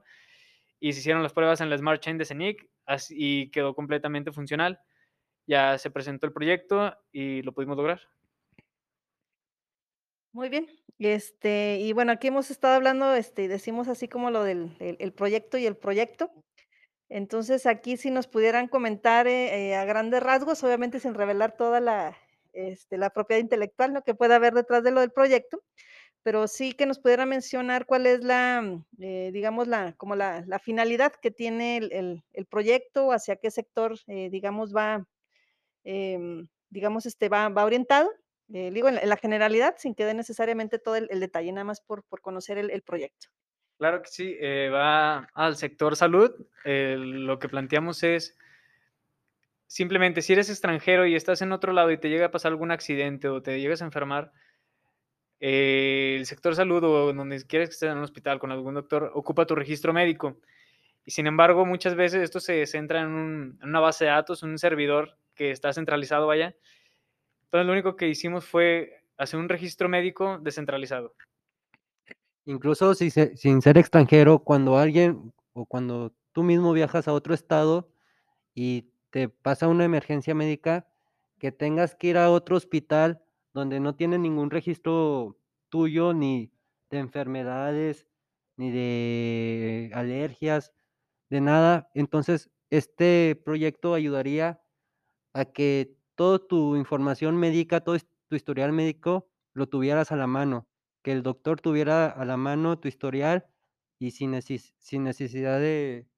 y 0.81 0.93
se 0.93 1.01
hicieron 1.01 1.23
las 1.23 1.33
pruebas 1.33 1.61
en 1.61 1.69
la 1.69 1.77
Smart 1.77 2.01
Chain 2.01 2.17
de 2.17 2.25
CENIC 2.25 2.69
y 3.11 3.51
quedó 3.51 3.75
completamente 3.75 4.33
funcional. 4.33 4.81
Ya 5.51 5.77
se 5.79 5.91
presentó 5.91 6.27
el 6.27 6.33
proyecto 6.33 6.97
y 7.11 7.43
lo 7.43 7.51
pudimos 7.51 7.77
lograr. 7.77 8.01
Muy 10.33 10.49
bien. 10.49 10.69
Este, 11.01 11.79
y 11.81 11.93
bueno, 11.93 12.13
aquí 12.13 12.29
hemos 12.29 12.53
estado 12.53 12.75
hablando, 12.75 13.13
este, 13.17 13.49
decimos 13.49 13.89
así 13.89 14.07
como 14.07 14.31
lo 14.31 14.45
del 14.45 14.77
el, 14.79 15.13
proyecto 15.13 15.59
y 15.59 15.67
el 15.67 15.77
proyecto. 15.77 16.31
Entonces, 17.09 17.67
aquí 17.67 17.97
si 17.97 18.13
nos 18.13 18.29
pudieran 18.29 18.69
comentar 18.69 19.27
eh, 19.27 19.71
eh, 19.71 19.75
a 19.75 19.85
grandes 19.85 20.23
rasgos, 20.23 20.63
obviamente 20.63 21.01
sin 21.01 21.15
revelar 21.15 21.57
toda 21.57 21.81
la, 21.81 22.17
este, 22.53 22.97
la 22.97 23.11
propiedad 23.11 23.41
intelectual 23.41 23.93
¿no? 23.93 24.05
que 24.05 24.15
pueda 24.15 24.37
haber 24.37 24.55
detrás 24.55 24.85
de 24.85 24.93
lo 24.93 25.01
del 25.01 25.11
proyecto, 25.11 25.65
pero 26.23 26.47
sí 26.47 26.75
que 26.75 26.87
nos 26.87 27.01
pudiera 27.01 27.27
mencionar 27.27 27.87
cuál 27.87 28.07
es 28.07 28.23
la, 28.23 28.63
eh, 29.01 29.31
digamos, 29.33 29.67
la, 29.67 29.95
como 29.95 30.15
la, 30.15 30.45
la, 30.47 30.61
finalidad 30.61 31.13
que 31.21 31.33
tiene 31.33 31.79
el, 31.79 31.93
el, 31.93 32.25
el, 32.35 32.47
proyecto, 32.47 33.11
hacia 33.11 33.35
qué 33.35 33.51
sector, 33.51 33.99
digamos, 34.07 34.73
va, 34.77 35.07
eh, 35.85 36.45
digamos, 36.71 37.07
este, 37.07 37.29
va, 37.29 37.49
va 37.49 37.65
orientado, 37.65 38.11
eh, 38.53 38.71
digo, 38.73 38.89
en 38.89 38.97
la, 38.97 39.01
en 39.03 39.09
la, 39.09 39.17
generalidad, 39.17 39.77
sin 39.79 39.95
que 39.95 40.05
dé 40.05 40.15
necesariamente 40.15 40.79
todo 40.79 40.97
el, 40.97 41.07
el, 41.11 41.21
detalle, 41.21 41.53
nada 41.53 41.65
más 41.65 41.81
por, 41.81 42.05
por 42.05 42.21
conocer 42.21 42.59
el, 42.59 42.83
proyecto. 42.83 43.29
Claro 43.79 44.03
que 44.03 44.09
sí, 44.09 44.37
eh, 44.41 44.71
va 44.71 45.29
al 45.35 45.57
sector 45.57 45.97
salud. 45.97 46.33
Eh, 46.65 46.97
lo 46.99 47.39
que 47.39 47.49
planteamos 47.49 48.03
es 48.03 48.37
simplemente 49.67 50.21
si 50.21 50.33
eres 50.33 50.51
extranjero 50.51 51.07
y 51.07 51.15
estás 51.15 51.43
en 51.43 51.53
otro 51.53 51.73
lado 51.73 51.93
y 51.93 51.99
te 51.99 52.09
llega 52.09 52.27
a 52.27 52.31
pasar 52.31 52.51
algún 52.51 52.73
accidente 52.73 53.29
o 53.29 53.41
te 53.41 53.61
llegas 53.61 53.83
a 53.83 53.85
enfermar, 53.85 54.33
el 55.39 56.27
sector 56.27 56.55
salud 56.55 56.83
o 56.85 57.13
donde 57.13 57.43
quieres 57.47 57.71
que 57.71 57.75
estés 57.75 57.91
en 57.91 57.99
un 57.99 58.05
hospital 58.05 58.39
con 58.39 58.53
algún 58.53 58.75
doctor, 58.75 59.11
ocupa 59.15 59.47
tu 59.47 59.55
registro 59.55 59.93
médico. 59.93 60.39
Y 61.05 61.13
sin 61.13 61.27
embargo, 61.27 61.65
muchas 61.65 61.95
veces 61.95 62.23
esto 62.23 62.41
se 62.41 62.67
centra 62.67 63.03
en, 63.03 63.09
un, 63.09 63.59
una 63.63 63.81
base 63.81 64.05
de 64.05 64.11
datos, 64.11 64.43
un 64.43 64.59
servidor 64.59 65.17
que 65.35 65.51
está 65.51 65.73
centralizado 65.73 66.27
vaya. 66.27 66.55
Entonces 67.45 67.67
lo 67.67 67.73
único 67.73 67.97
que 67.97 68.09
hicimos 68.09 68.45
fue 68.45 69.03
hacer 69.17 69.41
un 69.41 69.49
registro 69.49 69.89
médico 69.89 70.39
descentralizado. 70.41 71.15
Incluso 72.45 72.95
si 72.95 73.11
se, 73.11 73.37
sin 73.37 73.61
ser 73.63 73.79
extranjero, 73.79 74.41
cuando 74.41 74.79
alguien 74.79 75.33
o 75.53 75.67
cuando 75.67 76.13
tú 76.33 76.43
mismo 76.43 76.73
viajas 76.73 77.09
a 77.09 77.13
otro 77.13 77.35
estado 77.35 77.91
y 78.55 78.91
te 79.11 79.29
pasa 79.29 79.69
una 79.69 79.85
emergencia 79.85 80.35
médica, 80.35 80.87
que 81.39 81.53
tengas 81.53 81.95
que 81.95 82.09
ir 82.09 82.19
a 82.19 82.31
otro 82.31 82.57
hospital 82.57 83.23
donde 83.53 83.81
no 83.81 83.95
tiene 83.95 84.19
ningún 84.19 84.51
registro 84.51 85.39
tuyo, 85.71 86.13
ni 86.13 86.53
de 86.91 86.99
enfermedades, 86.99 88.07
ni 88.57 88.71
de 88.71 89.91
alergias, 89.95 90.73
de 91.31 91.41
nada. 91.41 91.91
Entonces, 91.95 92.51
este 92.71 93.41
proyecto 93.45 93.95
ayudaría 93.95 94.63
a 95.35 95.47
que 95.47 95.97
toda 96.17 96.39
tu 96.47 96.77
información 96.77 97.37
médica, 97.37 97.81
todo 97.81 97.97
tu 98.29 98.37
historial 98.37 98.73
médico, 98.73 99.31
lo 99.55 99.69
tuvieras 99.69 100.13
a 100.13 100.17
la 100.17 100.27
mano 100.27 100.69
que 101.03 101.13
el 101.13 101.23
doctor 101.23 101.61
tuviera 101.61 102.09
a 102.09 102.25
la 102.25 102.37
mano 102.37 102.79
tu 102.79 102.89
historial 102.89 103.49
y 103.99 104.13
sin, 104.13 104.33
neces 104.33 104.75
sin 104.79 105.05
necesidad 105.05 105.59
de 105.61 106.09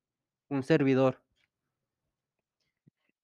un 0.51 0.63
servidor. 0.63 1.23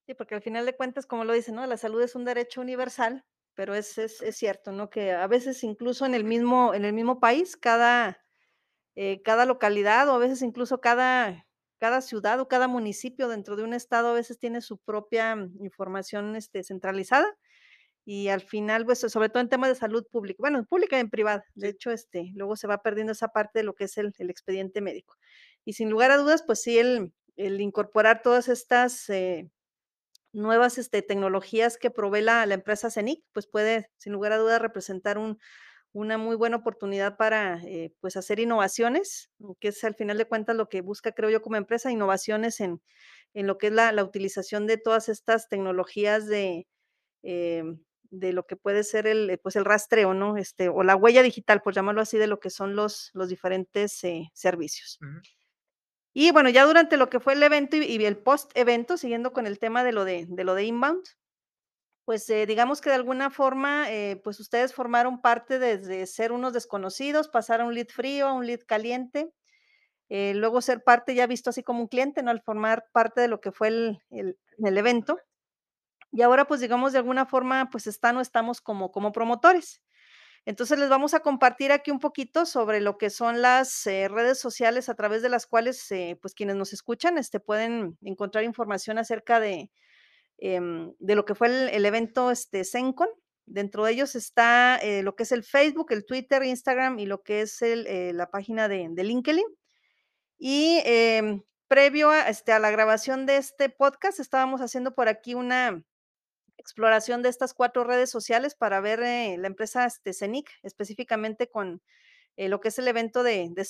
Sí, 0.05 0.13
porque 0.15 0.35
al 0.35 0.41
final 0.41 0.65
de 0.65 0.75
cuentas, 0.75 1.05
como 1.05 1.23
lo 1.23 1.33
dicen, 1.33 1.55
¿no? 1.55 1.65
La 1.67 1.77
salud 1.77 2.01
es 2.01 2.15
un 2.15 2.25
derecho 2.25 2.61
universal, 2.61 3.25
pero 3.53 3.75
es, 3.75 3.97
es, 3.97 4.21
es 4.21 4.37
cierto, 4.37 4.71
¿no? 4.71 4.89
Que 4.89 5.11
a 5.11 5.27
veces 5.27 5.63
incluso 5.63 6.05
en 6.05 6.15
el 6.15 6.23
mismo, 6.23 6.73
en 6.73 6.85
el 6.85 6.93
mismo 6.93 7.19
país, 7.19 7.55
cada, 7.57 8.25
eh, 8.95 9.21
cada 9.23 9.45
localidad 9.45 10.09
o 10.09 10.13
a 10.13 10.19
veces 10.19 10.41
incluso 10.43 10.81
cada, 10.81 11.48
cada 11.79 12.01
ciudad 12.01 12.39
o 12.39 12.47
cada 12.47 12.67
municipio 12.67 13.27
dentro 13.27 13.55
de 13.55 13.63
un 13.63 13.73
estado 13.73 14.09
a 14.09 14.13
veces 14.13 14.39
tiene 14.39 14.61
su 14.61 14.77
propia 14.77 15.35
mm, 15.35 15.63
información 15.63 16.35
este, 16.35 16.63
centralizada 16.63 17.27
y 18.05 18.29
al 18.29 18.41
final, 18.41 18.85
pues, 18.85 18.99
sobre 18.99 19.29
todo 19.29 19.41
en 19.41 19.49
temas 19.49 19.69
de 19.69 19.75
salud 19.75 20.03
pública, 20.11 20.37
bueno, 20.39 20.65
pública 20.65 20.97
y 20.97 21.01
en 21.01 21.11
privada, 21.11 21.45
de 21.53 21.69
hecho, 21.69 21.91
este, 21.91 22.31
luego 22.33 22.55
se 22.55 22.65
va 22.65 22.81
perdiendo 22.81 23.11
esa 23.11 23.27
parte 23.27 23.59
de 23.59 23.63
lo 23.63 23.75
que 23.75 23.83
es 23.83 23.97
el, 23.97 24.13
el 24.17 24.31
expediente 24.31 24.81
médico. 24.81 25.15
Y 25.63 25.73
sin 25.73 25.91
lugar 25.91 26.09
a 26.09 26.17
dudas, 26.17 26.41
pues 26.41 26.61
sí, 26.61 26.79
el, 26.79 27.13
el 27.35 27.61
incorporar 27.61 28.23
todas 28.23 28.47
estas 28.47 29.09
eh, 29.11 29.51
nuevas 30.33 30.79
este, 30.79 31.03
tecnologías 31.03 31.77
que 31.77 31.91
provee 31.91 32.21
la, 32.21 32.45
la, 32.47 32.55
empresa 32.55 32.89
CENIC, 32.89 33.23
pues 33.31 33.47
puede, 33.47 33.91
sin 33.97 34.13
lugar 34.13 34.31
a 34.31 34.37
dudas, 34.37 34.61
representar 34.61 35.19
un, 35.19 35.37
una 35.93 36.17
muy 36.17 36.35
buena 36.35 36.57
oportunidad 36.57 37.17
para, 37.17 37.61
eh, 37.65 37.91
pues, 37.99 38.15
hacer 38.15 38.39
innovaciones, 38.39 39.31
que 39.59 39.69
es 39.69 39.83
al 39.83 39.95
final 39.95 40.17
de 40.17 40.25
cuentas 40.25 40.55
lo 40.55 40.69
que 40.69 40.81
busca, 40.81 41.11
creo 41.11 41.29
yo, 41.29 41.41
como 41.41 41.55
empresa, 41.57 41.91
innovaciones 41.91 42.59
en, 42.59 42.81
en 43.33 43.47
lo 43.47 43.57
que 43.57 43.67
es 43.67 43.73
la, 43.73 43.91
la 43.91 44.03
utilización 44.03 44.67
de 44.67 44.77
todas 44.77 45.09
estas 45.09 45.49
tecnologías 45.49 46.27
de, 46.27 46.67
eh, 47.23 47.63
de 48.11 48.33
lo 48.33 48.45
que 48.45 48.55
puede 48.55 48.83
ser 48.83 49.07
el, 49.07 49.39
pues 49.41 49.55
el 49.55 49.65
rastreo, 49.65 50.13
¿no? 50.13 50.37
Este, 50.37 50.69
o 50.69 50.83
la 50.83 50.95
huella 50.95 51.23
digital, 51.23 51.61
por 51.61 51.73
llamarlo 51.73 52.01
así, 52.01 52.17
de 52.17 52.27
lo 52.27 52.39
que 52.39 52.49
son 52.49 52.75
los, 52.75 53.11
los 53.13 53.29
diferentes 53.29 54.03
eh, 54.03 54.29
servicios. 54.33 54.97
Uh 55.01 55.05
-huh. 55.05 55.21
Y 56.13 56.31
bueno, 56.31 56.49
ya 56.49 56.65
durante 56.65 56.97
lo 56.97 57.09
que 57.09 57.19
fue 57.19 57.33
el 57.33 57.43
evento 57.43 57.77
y, 57.77 57.83
y 57.83 58.05
el 58.05 58.17
post-evento, 58.17 58.97
siguiendo 58.97 59.31
con 59.31 59.45
el 59.45 59.59
tema 59.59 59.83
de 59.83 59.91
lo 59.91 60.05
de, 60.05 60.25
de, 60.27 60.43
lo 60.43 60.55
de 60.55 60.63
inbound, 60.65 61.05
pues 62.09 62.27
eh, 62.31 62.47
digamos 62.47 62.81
que 62.81 62.89
de 62.89 62.95
alguna 62.95 63.29
forma, 63.29 63.91
eh, 63.91 64.19
pues 64.23 64.39
ustedes 64.39 64.73
formaron 64.73 65.21
parte 65.21 65.59
desde 65.59 66.07
ser 66.07 66.31
unos 66.31 66.53
desconocidos, 66.53 67.27
pasar 67.27 67.61
a 67.61 67.65
un 67.65 67.75
lead 67.75 67.89
frío, 67.89 68.27
a 68.27 68.33
un 68.33 68.47
lead 68.47 68.61
caliente, 68.65 69.31
eh, 70.09 70.33
luego 70.33 70.59
ser 70.63 70.83
parte 70.83 71.13
ya 71.13 71.27
visto 71.27 71.51
así 71.51 71.61
como 71.61 71.81
un 71.81 71.87
cliente, 71.87 72.23
¿no? 72.23 72.31
Al 72.31 72.41
formar 72.41 72.87
parte 72.93 73.21
de 73.21 73.27
lo 73.27 73.39
que 73.39 73.51
fue 73.51 73.67
el, 73.67 73.99
el, 74.09 74.35
evento. 74.79 75.19
Y 76.11 76.23
ahora, 76.23 76.45
pues 76.45 76.61
digamos, 76.61 76.93
de 76.93 76.97
alguna 76.97 77.27
forma, 77.27 77.69
pues 77.69 77.85
están 77.85 78.17
o 78.17 78.21
estamos 78.21 78.59
como, 78.59 78.91
como 78.91 79.11
promotores. 79.11 79.83
Entonces 80.45 80.79
les 80.79 80.89
vamos 80.89 81.13
a 81.13 81.19
compartir 81.19 81.71
aquí 81.71 81.91
un 81.91 81.99
poquito 81.99 82.47
sobre 82.47 82.81
lo 82.81 82.97
que 82.97 83.11
son 83.11 83.43
las 83.43 83.85
redes 83.85 84.39
sociales 84.39 84.89
a 84.89 84.95
través 84.95 85.21
de 85.21 85.29
las 85.29 85.45
cuales, 85.45 85.87
pues 86.23 86.33
quienes 86.33 86.55
nos 86.55 86.73
escuchan, 86.73 87.19
este, 87.19 87.39
pueden 87.39 87.99
encontrar 88.01 88.43
información 88.45 88.97
acerca 88.97 89.39
de, 89.39 89.69
eh, 90.41 90.59
de 90.99 91.15
lo 91.15 91.25
que 91.25 91.35
fue 91.35 91.47
el, 91.75 91.85
evento 91.85 92.31
este, 92.31 92.63
dentro 93.45 93.83
de 93.83 93.91
ellos 93.91 94.15
está, 94.15 94.77
eh, 94.77 95.03
lo 95.03 95.15
que 95.15 95.23
es 95.23 95.31
el 95.31 95.43
Facebook, 95.43 95.91
el 95.91 96.05
Twitter, 96.05 96.43
Instagram 96.43 96.99
y 96.99 97.05
lo 97.05 97.23
que 97.23 97.41
es 97.41 97.61
eh, 97.61 98.11
la 98.13 98.29
página 98.29 98.67
de 98.67 99.03
LinkedIn. 99.03 99.45
Y, 100.37 100.81
em, 100.85 101.43
previo 101.67 102.09
a, 102.09 102.29
este, 102.29 102.57
la 102.59 102.71
grabación 102.71 103.25
de 103.25 103.37
este 103.37 103.69
podcast, 103.69 104.19
estábamos 104.19 104.61
haciendo 104.61 104.95
por 104.95 105.07
aquí 105.09 105.35
una 105.35 105.83
exploración 106.57 107.21
de 107.21 107.29
estas 107.29 107.53
4 107.53 107.83
redes 107.83 108.09
sociales 108.09 108.55
para 108.55 108.81
ver, 108.81 109.01
eh, 109.03 109.37
la 109.37 109.47
empresa, 109.47 109.85
este, 109.85 110.13
CENIC, 110.13 110.49
específicamente 110.63 111.49
con, 111.49 111.81
eh, 112.37 112.49
lo 112.49 112.61
que 112.61 112.69
es 112.69 112.79
el 112.79 112.87
evento 112.87 113.21
de 113.23 113.49
de 113.49 113.67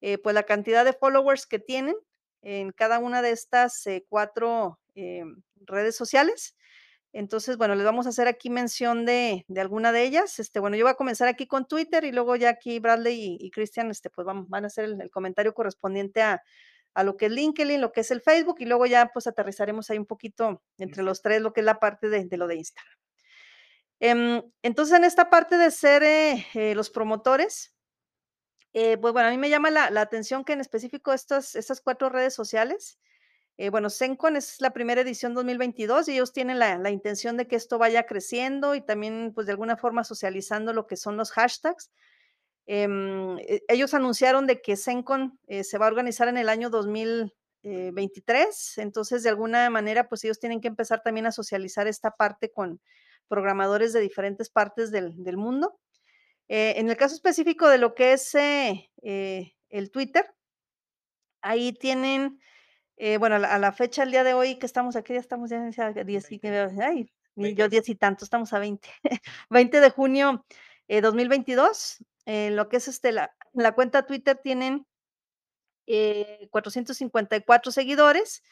eh, 0.00 0.18
pues, 0.18 0.34
la 0.34 0.44
cantidad 0.44 0.84
de 0.84 0.92
followers 0.92 1.46
que 1.46 1.58
tienen 1.58 1.96
en 2.42 2.72
cada 2.72 2.98
una 2.98 3.22
de 3.22 3.30
estas, 3.30 3.86
eh, 3.86 4.04
4, 4.08 4.80
em, 4.94 5.42
redes 5.66 5.96
sociales. 5.96 6.56
Entonces, 7.14 7.56
bueno, 7.58 7.74
les 7.74 7.84
vamos 7.84 8.06
a 8.06 8.10
hacer 8.10 8.28
aquí 8.28 8.50
mención 8.50 9.04
de 9.06 9.44
de 9.48 9.60
alguna 9.60 9.92
de 9.92 10.04
ellas. 10.04 10.38
Este, 10.38 10.60
bueno, 10.60 10.76
yo 10.76 10.84
voy 10.84 10.92
a 10.92 10.94
comenzar 10.96 11.28
aquí 11.28 11.46
con 11.46 11.66
Twitter 11.68 12.04
y 12.04 12.12
luego 12.12 12.36
ya 12.36 12.50
aquí 12.50 12.78
Bradley 12.80 13.14
y 13.40 13.46
y 13.46 13.50
Cristian, 13.50 13.90
este, 13.90 14.10
pues, 14.10 14.26
van 14.26 14.48
van 14.48 14.64
a 14.64 14.68
hacer 14.68 14.84
el 14.86 15.00
el 15.02 15.10
comentario 15.10 15.54
correspondiente 15.54 16.22
a 16.22 16.42
a 16.94 17.04
lo 17.04 17.16
que 17.16 17.26
es 17.26 17.32
LinkedIn, 17.32 17.80
lo 17.80 17.92
que 17.92 18.02
es 18.02 18.10
el 18.10 18.20
Facebook, 18.22 18.56
y 18.60 18.66
luego 18.66 18.86
ya, 18.86 19.10
pues, 19.14 19.26
aterrizaremos 19.26 19.90
ahí 19.90 19.98
un 19.98 20.06
poquito 20.06 20.62
entre 20.78 21.02
los 21.02 21.22
3, 21.22 21.40
lo 21.42 21.52
que 21.54 21.60
es 21.60 21.66
la 21.66 21.78
parte 21.80 22.08
de 22.10 22.26
de 22.26 22.36
lo 22.38 22.46
de 22.48 22.56
Instagram. 22.56 22.96
Em, 24.00 24.42
entonces, 24.62 24.96
en 24.96 25.04
esta 25.04 25.30
parte 25.30 25.56
de 25.58 25.70
ser, 25.70 26.02
eh 26.02 26.44
eh, 26.54 26.74
los 26.74 26.90
promotores, 26.90 27.72
eh, 28.74 28.96
pues, 28.98 29.12
bueno, 29.12 29.28
a 29.28 29.30
mí 29.32 29.38
me 29.38 29.50
llama 29.50 29.70
la 29.70 29.90
la 29.90 30.00
atención 30.02 30.44
que 30.44 30.54
en 30.54 30.60
específico 30.60 31.12
estas 31.12 31.54
estas 31.56 31.80
4 31.82 32.08
redes 32.10 32.34
sociales, 32.34 32.98
eh, 33.58 33.70
bueno, 33.70 33.90
Cencon 33.90 34.36
es 34.36 34.60
la 34.60 34.70
primera 34.72 35.02
edición 35.02 35.34
2022 35.34 36.08
y 36.08 36.12
ellos 36.14 36.32
tienen 36.32 36.58
la 36.58 36.78
la 36.78 36.90
intención 36.90 37.36
de 37.36 37.46
que 37.46 37.56
esto 37.56 37.78
vaya 37.78 38.04
creciendo 38.06 38.74
y 38.74 38.80
también, 38.80 39.32
pues, 39.34 39.46
de 39.46 39.52
alguna 39.52 39.76
forma 39.76 40.04
socializando 40.04 40.72
lo 40.72 40.86
que 40.86 40.96
son 40.96 41.16
los 41.16 41.30
hashtags. 41.32 41.90
Em, 42.66 43.38
e 43.40 43.62
ellos 43.68 43.94
anunciaron 43.94 44.46
de 44.46 44.62
que 44.62 44.76
Cencon, 44.76 45.38
eh, 45.48 45.64
se 45.64 45.78
va 45.78 45.86
a 45.86 45.88
organizar 45.90 46.28
en 46.28 46.38
el 46.38 46.48
año 46.48 46.70
2000, 46.70 47.34
eh, 47.64 47.90
23. 47.94 48.78
Entonces, 48.78 49.22
de 49.24 49.30
alguna 49.30 49.70
manera, 49.70 50.08
pues, 50.08 50.24
ellos 50.24 50.40
tienen 50.40 50.60
que 50.60 50.68
empezar 50.68 51.02
también 51.02 51.26
a 51.26 51.32
socializar 51.32 51.86
esta 51.88 52.12
parte 52.12 52.50
con 52.52 52.80
programadores 53.28 53.92
de 53.94 54.00
diferentes 54.00 54.50
partes 54.50 54.90
del 54.92 55.22
del 55.24 55.36
mundo. 55.38 55.78
En 56.48 56.90
el 56.90 56.96
caso 56.98 57.14
específico 57.16 57.68
de 57.68 57.78
lo 57.78 57.94
que 57.94 58.12
es, 58.14 58.34
el 58.34 59.90
Twitter 59.92 60.26
ahí 61.42 61.72
tienen, 61.72 62.40
eh, 63.04 63.18
bueno, 63.18 63.34
a 63.36 63.38
la 63.40 63.52
a 63.54 63.58
la 63.58 63.72
fecha, 63.72 64.04
el 64.04 64.12
día 64.12 64.22
de 64.22 64.32
hoy 64.32 64.58
que 64.60 64.66
estamos, 64.66 64.94
¿a 64.94 65.02
qué 65.02 65.12
día 65.14 65.20
estamos? 65.20 65.50
Ya 65.50 65.68
ya 65.70 66.04
10 66.04 66.30
y 66.30 66.38
20. 66.38 66.82
ay, 66.84 67.06
yo 67.36 67.42
20. 67.42 67.68
10 67.68 67.88
y 67.88 67.96
tantos, 67.96 68.26
estamos 68.26 68.52
a 68.52 68.60
20. 68.60 68.88
20 69.50 69.80
de 69.80 69.90
junio, 69.90 70.46
eh, 70.86 71.00
2022, 71.00 71.98
en 72.26 72.54
lo 72.54 72.68
que 72.68 72.76
es, 72.76 72.86
este, 72.86 73.10
la 73.10 73.34
la 73.54 73.72
cuenta 73.72 74.06
Twitter 74.06 74.38
tienen 74.42 74.86
eh, 75.88 76.48
454 76.50 77.72
seguidores, 77.72 78.42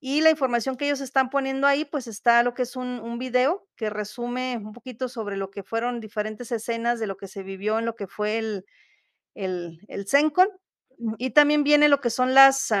y 0.00 0.20
la 0.22 0.30
información 0.30 0.76
que 0.76 0.86
ellos 0.86 1.00
están 1.00 1.30
poniendo 1.30 1.66
ahí, 1.66 1.84
pues, 1.86 2.06
está 2.06 2.42
lo 2.42 2.54
que 2.54 2.62
es 2.62 2.76
un 2.76 3.00
un 3.00 3.18
video 3.18 3.66
que 3.76 3.90
resume 3.90 4.58
un 4.58 4.72
poquito 4.74 5.08
sobre 5.08 5.36
lo 5.38 5.50
que 5.50 5.62
fueron 5.62 6.00
diferentes 6.00 6.52
escenas 6.52 7.00
de 7.00 7.06
lo 7.06 7.16
que 7.16 7.28
se 7.28 7.42
vivió 7.42 7.78
en 7.78 7.86
lo 7.86 7.96
que 7.96 8.06
fue 8.08 8.38
el 8.38 8.66
el 9.34 9.80
el 9.88 10.08
Cencon, 10.08 10.48
y 11.18 11.30
también 11.30 11.64
viene 11.64 11.88
lo 11.88 12.00
que 12.00 12.10
son 12.10 12.34
las, 12.34 12.72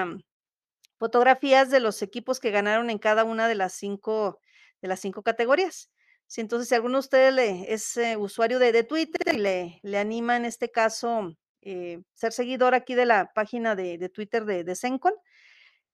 fotografías 0.98 1.70
de 1.70 1.80
los 1.80 2.02
equipos 2.02 2.40
que 2.40 2.50
ganaron 2.50 2.90
en 2.90 2.98
cada 2.98 3.24
una 3.24 3.48
de 3.48 3.54
las 3.54 3.74
5 3.74 4.40
de 4.82 4.88
las 4.88 5.00
5 5.00 5.22
categorías. 5.22 5.90
Sí, 6.28 6.40
entonces, 6.40 6.68
si 6.68 6.74
alguno 6.74 6.94
de 6.96 7.00
ustedes 7.00 7.64
es, 7.68 7.96
eh, 7.96 8.16
usuario 8.16 8.58
de 8.58 8.72
de 8.72 8.84
Twitter 8.84 9.34
y 9.34 9.38
le 9.38 9.80
le 9.82 9.98
anima, 9.98 10.36
en 10.36 10.44
este 10.44 10.70
caso, 10.70 11.32
eh, 11.62 12.00
ser 12.14 12.32
seguidor 12.32 12.74
aquí 12.74 12.94
de 12.94 13.06
la 13.06 13.32
página 13.34 13.76
de 13.76 13.98
de 13.98 14.08
Twitter 14.08 14.44
de 14.44 14.74
Cencon, 14.76 15.14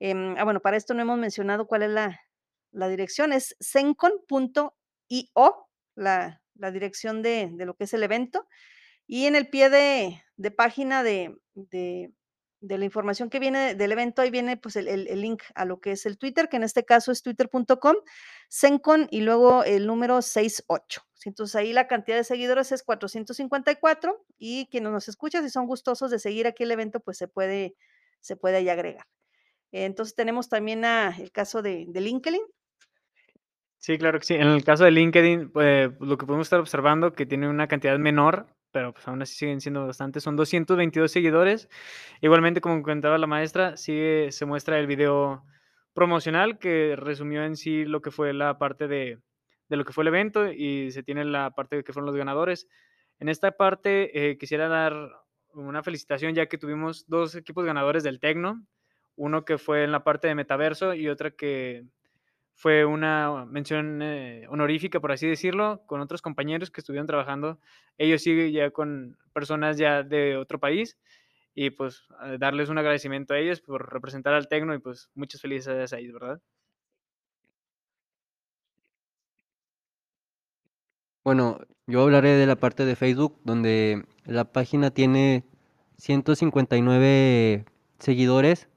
em, 0.00 0.36
ah, 0.38 0.44
bueno, 0.44 0.60
para 0.60 0.76
esto 0.76 0.94
no 0.94 1.02
hemos 1.02 1.18
mencionado 1.18 1.66
cuál 1.66 1.82
es 1.82 1.90
la 1.90 2.20
la 2.72 2.88
dirección, 2.88 3.32
es 3.32 3.56
cencon.io, 3.60 4.72
la 5.96 6.40
la 6.56 6.70
dirección 6.70 7.22
de 7.22 7.50
lo 7.66 7.74
que 7.74 7.84
es 7.84 7.94
el 7.94 8.02
evento. 8.02 8.46
Y 9.06 9.26
en 9.26 9.36
el 9.36 9.48
pie 9.50 9.70
de 9.70 10.50
página 10.52 11.02
de 11.02 11.36
de 12.62 12.78
la 12.78 12.84
información 12.84 13.28
que 13.28 13.40
viene 13.40 13.74
del 13.74 13.92
evento, 13.92 14.22
ahí 14.22 14.30
viene, 14.30 14.56
pues, 14.56 14.76
el 14.76 14.88
el 14.88 15.20
link 15.20 15.42
a 15.54 15.64
lo 15.64 15.80
que 15.80 15.92
es 15.92 16.06
el 16.06 16.16
Twitter, 16.16 16.48
que 16.48 16.56
en 16.56 16.62
este 16.62 16.84
caso 16.84 17.12
es 17.12 17.22
twitter.com, 17.22 17.96
Cencon 18.48 19.08
y 19.10 19.20
luego 19.22 19.64
el 19.64 19.86
número 19.86 20.22
68. 20.22 21.02
Sí, 21.14 21.28
entonces, 21.28 21.56
ahí 21.56 21.72
la 21.72 21.88
cantidad 21.88 22.16
de 22.16 22.24
seguidores 22.24 22.72
es 22.72 22.82
454, 22.82 24.24
y 24.38 24.68
quienes 24.70 24.92
nos 24.92 25.08
escuchan, 25.08 25.44
si 25.44 25.50
son 25.50 25.66
gustosos 25.66 26.10
de 26.10 26.18
seguir 26.18 26.46
aquí 26.46 26.62
el 26.62 26.70
evento, 26.70 27.00
pues, 27.00 27.18
se 27.18 27.28
puede 27.28 27.74
se 28.20 28.36
puede 28.36 28.58
ahí 28.58 28.68
agregar. 28.68 29.06
Entonces, 29.72 30.14
tenemos 30.14 30.48
también, 30.48 30.84
ah, 30.84 31.14
el 31.18 31.32
caso 31.32 31.60
de 31.62 31.86
LinkedIn. 31.92 32.42
Sí, 33.78 33.98
claro 33.98 34.20
que 34.20 34.26
sí. 34.26 34.34
En 34.34 34.46
el 34.46 34.62
caso 34.62 34.84
de 34.84 34.92
LinkedIn, 34.92 35.50
pues, 35.50 35.90
lo 35.98 36.16
que 36.16 36.24
podemos 36.24 36.46
estar 36.46 36.60
observando, 36.60 37.14
que 37.14 37.26
tiene 37.26 37.48
una 37.48 37.66
cantidad 37.66 37.98
menor, 37.98 38.46
pero, 38.72 38.92
pues, 38.94 39.06
aún 39.08 39.22
así 39.22 39.34
siguen 39.34 39.60
siendo 39.60 39.86
bastantes, 39.86 40.22
son 40.24 40.36
222 40.36 41.12
seguidores. 41.12 41.68
Igualmente, 42.22 42.60
como 42.60 42.82
comentaba 42.82 43.18
la 43.18 43.26
maestra, 43.28 43.76
sigue 43.76 44.32
se 44.32 44.46
muestra 44.46 44.78
el 44.78 44.86
video 44.88 45.44
promocional 45.94 46.58
que 46.58 46.96
resumió 46.96 47.44
en 47.44 47.56
sí 47.56 47.84
lo 47.84 48.02
que 48.02 48.10
fue 48.10 48.32
la 48.32 48.58
parte 48.58 48.88
de 48.88 49.18
de 49.68 49.76
lo 49.78 49.84
que 49.86 49.92
fue 49.94 50.04
el 50.04 50.08
evento, 50.08 50.52
y 50.52 50.90
se 50.92 51.02
tiene 51.02 51.24
la 51.24 51.50
parte 51.52 51.76
de 51.76 51.84
que 51.84 51.92
fueron 51.94 52.06
los 52.06 52.16
ganadores. 52.16 52.68
En 53.18 53.30
esta 53.30 53.52
parte, 53.52 54.30
eh, 54.32 54.36
quisiera 54.38 54.68
dar 54.68 54.94
una 55.54 55.82
felicitación, 55.82 56.34
ya 56.34 56.46
que 56.46 56.58
tuvimos 56.58 57.06
2 57.08 57.34
equipos 57.36 57.64
ganadores 57.64 58.02
del 58.02 58.20
Tecno, 58.20 58.66
uno 59.16 59.44
que 59.46 59.56
fue 59.58 59.84
en 59.84 59.92
la 59.92 60.04
parte 60.04 60.28
de 60.28 60.34
metaverso 60.34 60.92
y 60.94 61.08
otra 61.08 61.30
que 61.30 61.84
fue 62.54 62.84
una 62.84 63.44
mención, 63.46 64.00
eh, 64.02 64.46
honorífica, 64.48 65.00
por 65.00 65.12
así 65.12 65.26
decirlo, 65.26 65.82
con 65.86 66.00
otros 66.00 66.22
compañeros 66.22 66.70
que 66.70 66.80
estuvieron 66.80 67.06
trabajando. 67.06 67.58
Ellos 67.98 68.22
sí 68.22 68.52
ya 68.52 68.70
con 68.70 69.16
personas 69.32 69.78
ya 69.78 70.02
de 70.02 70.36
otro 70.36 70.60
país 70.60 70.98
y, 71.54 71.70
pues, 71.70 72.04
eh, 72.24 72.36
darles 72.38 72.68
un 72.68 72.78
agradecimiento 72.78 73.34
a 73.34 73.38
ellos 73.38 73.60
por 73.60 73.92
representar 73.92 74.34
al 74.34 74.48
Tecno 74.48 74.74
y, 74.74 74.78
pues, 74.78 75.10
muchas 75.14 75.40
felicidades 75.40 75.92
a 75.92 75.98
ellos, 75.98 76.14
¿verdad? 76.14 76.40
Bueno, 81.24 81.60
yo 81.86 82.02
hablaré 82.02 82.30
de 82.30 82.46
la 82.46 82.56
parte 82.56 82.84
de 82.84 82.96
Facebook, 82.96 83.38
donde 83.44 84.04
la 84.24 84.44
página 84.52 84.90
tiene 84.90 85.44
159 85.98 87.64
seguidores. 87.98 88.68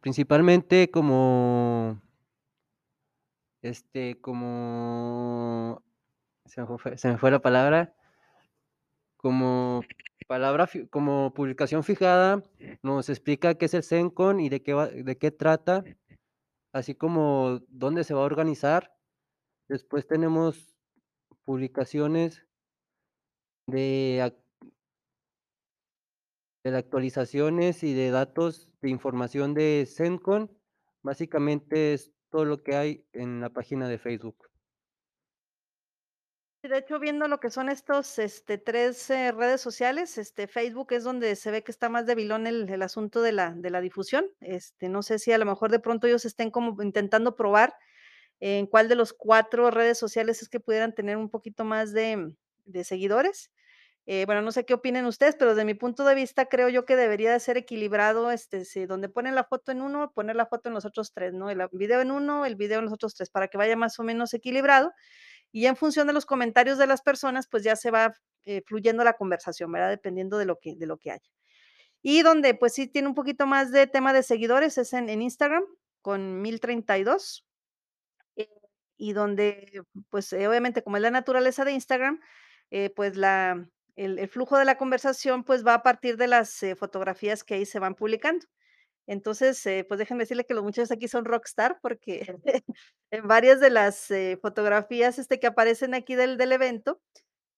Principalmente 0.00 0.90
como 0.90 2.00
este, 3.64 4.20
como 4.20 5.82
se 6.44 6.60
me 7.08 7.18
fue 7.18 7.30
la 7.30 7.40
palabra. 7.40 7.94
Como 9.16 9.82
palabra 10.28 10.68
como 10.90 11.32
publicación 11.32 11.82
fijada, 11.82 12.42
nos 12.82 13.08
explica 13.08 13.54
qué 13.54 13.66
es 13.66 13.74
el 13.74 13.82
Cencon 13.82 14.40
y 14.40 14.50
de 14.50 14.62
qué 14.62 14.74
de 14.74 15.16
qué 15.16 15.30
trata, 15.30 15.82
así 16.72 16.94
como 16.94 17.60
dónde 17.68 18.04
se 18.04 18.12
va 18.12 18.20
a 18.20 18.24
organizar. 18.24 18.94
Después 19.68 20.06
tenemos 20.06 20.76
publicaciones 21.44 22.46
de 23.66 24.34
de 26.64 26.76
actualizaciones 26.76 27.82
y 27.82 27.94
de 27.94 28.10
datos 28.10 28.70
de 28.82 28.90
información 28.90 29.54
de 29.54 29.86
Cencon. 29.86 30.50
Básicamente, 31.02 31.94
es 31.94 32.13
todo 32.34 32.44
lo 32.44 32.64
que 32.64 32.74
hay 32.74 33.06
en 33.12 33.40
la 33.40 33.50
página 33.50 33.88
de 33.88 33.96
Facebook. 33.96 34.50
De 36.64 36.78
hecho, 36.78 36.98
viendo 36.98 37.28
lo 37.28 37.38
que 37.38 37.48
son 37.48 37.68
estos, 37.68 38.18
este, 38.18 38.58
3, 38.58 39.10
eh, 39.10 39.30
redes 39.30 39.60
sociales, 39.60 40.18
este, 40.18 40.48
Facebook 40.48 40.92
es 40.94 41.04
donde 41.04 41.36
se 41.36 41.52
ve 41.52 41.62
que 41.62 41.70
está 41.70 41.88
más 41.88 42.06
debilón 42.06 42.48
el 42.48 42.68
el 42.68 42.82
asunto 42.82 43.22
de 43.22 43.30
la 43.30 43.52
de 43.52 43.70
la 43.70 43.80
difusión. 43.80 44.26
Este, 44.40 44.88
no 44.88 45.04
sé 45.04 45.20
si 45.20 45.30
a 45.30 45.38
lo 45.38 45.44
mejor 45.44 45.70
de 45.70 45.78
pronto 45.78 46.08
ellos 46.08 46.24
estén 46.24 46.50
como 46.50 46.82
intentando 46.82 47.36
probar 47.36 47.72
en 48.40 48.66
cuál 48.66 48.88
de 48.88 48.96
los 48.96 49.12
4 49.12 49.70
redes 49.70 49.96
sociales 49.96 50.42
es 50.42 50.48
que 50.48 50.58
pudieran 50.58 50.92
tener 50.92 51.16
un 51.18 51.30
poquito 51.30 51.64
más 51.64 51.92
de 51.92 52.34
de 52.64 52.82
seguidores. 52.82 53.52
Eh, 54.06 54.26
bueno, 54.26 54.42
no 54.42 54.52
sé 54.52 54.66
qué 54.66 54.74
opinen 54.74 55.06
ustedes, 55.06 55.34
pero 55.34 55.52
desde 55.54 55.64
mi 55.64 55.72
punto 55.72 56.04
de 56.04 56.14
vista, 56.14 56.44
creo 56.46 56.68
yo 56.68 56.84
que 56.84 56.94
debería 56.94 57.32
de 57.32 57.40
ser 57.40 57.56
equilibrado, 57.56 58.30
este, 58.30 58.66
si 58.66 58.84
donde 58.84 59.08
ponen 59.08 59.34
la 59.34 59.44
foto 59.44 59.72
en 59.72 59.80
uno, 59.80 60.12
poner 60.12 60.36
la 60.36 60.44
foto 60.46 60.68
en 60.68 60.74
los 60.74 60.84
otros 60.84 61.12
3, 61.14 61.32
¿no? 61.32 61.48
El 61.48 61.60
a 61.62 61.68
video 61.72 62.02
en 62.02 62.10
uno, 62.10 62.44
el 62.44 62.54
video 62.56 62.80
en 62.80 62.84
los 62.84 62.92
otros 62.92 63.14
3, 63.14 63.30
para 63.30 63.48
que 63.48 63.56
vaya 63.56 63.76
más 63.76 63.98
o 63.98 64.02
menos 64.04 64.34
equilibrado. 64.34 64.92
Y 65.52 65.66
en 65.66 65.76
función 65.76 66.06
de 66.08 66.14
los 66.14 66.26
comentarios 66.26 66.78
de 66.78 66.88
las 66.88 67.02
personas, 67.02 67.46
pues, 67.48 67.62
ya 67.64 67.76
se 67.76 67.92
va, 67.92 68.14
eh, 68.46 68.62
fluyendo 68.66 69.04
la 69.04 69.14
conversación, 69.14 69.72
¿verdad? 69.72 69.90
Dependiendo 69.90 70.38
de 70.38 70.46
lo 70.46 70.58
que 70.60 70.76
de 70.76 70.86
lo 70.86 70.98
que 70.98 71.12
haya. 71.12 71.30
Y 72.02 72.22
donde, 72.22 72.54
pues, 72.54 72.74
sí 72.74 72.88
tiene 72.88 73.08
un 73.08 73.14
poquito 73.14 73.46
más 73.46 73.72
de 73.72 73.86
tema 73.88 74.12
de 74.14 74.22
seguidores 74.24 74.78
es 74.78 74.92
en 74.94 75.08
Instagram, 75.22 75.64
con 76.02 76.42
1032. 76.42 77.46
Eh, 78.36 78.48
y 78.98 79.12
donde, 79.14 79.82
pues, 80.10 80.32
eh, 80.34 80.48
obviamente, 80.48 80.82
como 80.84 80.96
es 80.98 81.02
la 81.02 81.10
naturaleza 81.12 81.64
de 81.64 81.72
Instagram, 81.72 82.20
pues, 82.96 83.16
la 83.16 83.68
el 83.96 84.18
el 84.18 84.28
flujo 84.28 84.58
de 84.58 84.64
la 84.64 84.76
conversación, 84.78 85.44
pues, 85.44 85.66
va 85.66 85.74
a 85.74 85.82
partir 85.82 86.16
de 86.16 86.28
las, 86.28 86.62
eh, 86.62 86.76
fotografías 86.76 87.44
que 87.44 87.54
ahí 87.54 87.66
se 87.66 87.78
van 87.80 87.94
publicando. 87.94 88.46
Entonces, 89.08 89.64
eh, 89.66 89.84
pues, 89.88 89.98
déjenme 89.98 90.24
decirle 90.24 90.46
que 90.46 90.54
los 90.54 90.64
muchachos 90.64 90.92
aquí 90.92 91.08
son 91.08 91.24
rockstar, 91.26 91.78
porque 91.82 92.26
en 93.12 93.28
varias 93.28 93.60
de 93.60 93.70
las, 93.70 94.10
eh, 94.12 94.38
fotografías, 94.42 95.18
este, 95.18 95.40
que 95.40 95.48
aparecen 95.48 95.94
aquí 95.94 96.14
del 96.16 96.38
del 96.38 96.52
evento, 96.52 97.00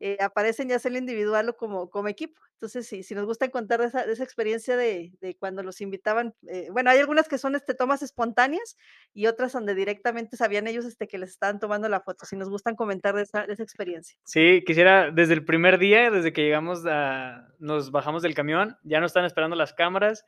eh, 0.00 0.16
aparecen 0.20 0.68
ya 0.68 0.78
sea 0.78 0.96
individual 0.96 1.48
o 1.48 1.56
como 1.56 1.90
como 1.90 2.09
equipo. 2.09 2.40
Entonces, 2.54 2.87
si 2.87 3.02
si 3.02 3.14
nos 3.14 3.26
gusta 3.26 3.48
contar 3.50 3.80
de 3.80 3.87
esa 3.88 4.06
de 4.06 4.12
esa 4.12 4.24
experiencia 4.24 4.76
de 4.76 5.12
de 5.20 5.37
cuando 5.37 5.62
los 5.62 5.80
invitaban, 5.80 6.35
eh, 6.48 6.68
bueno, 6.72 6.90
hay 6.90 6.98
algunas 6.98 7.28
que 7.28 7.38
son, 7.38 7.54
este, 7.54 7.74
tomas 7.74 8.02
espontáneas 8.02 8.76
y 9.14 9.26
otras 9.26 9.52
donde 9.52 9.74
directamente 9.74 10.37
sabían 10.37 10.66
ellos, 10.66 10.85
este, 10.85 11.06
que 11.09 11.18
les 11.18 11.30
estaban 11.30 11.59
tomando 11.61 11.88
la 11.88 12.00
foto, 12.00 12.24
si 12.26 12.37
nos 12.37 12.48
gustan 12.48 12.76
comentar 12.76 13.14
de 13.14 13.22
esa 13.22 13.46
de 13.46 13.52
esa 13.52 13.62
experiencia. 13.62 14.18
Sí, 14.24 14.62
quisiera, 14.66 15.11
desde 15.11 15.35
el 15.35 15.44
primer 15.44 15.78
día, 15.78 16.11
desde 16.11 16.32
que 16.32 16.42
llegamos 16.42 16.85
a 16.87 17.48
nos 17.59 17.90
bajamos 17.90 18.22
del 18.22 18.35
camión, 18.35 18.76
ya 18.82 19.00
nos 19.00 19.11
están 19.11 19.24
esperando 19.24 19.56
las 19.56 19.72
cámaras 19.74 20.24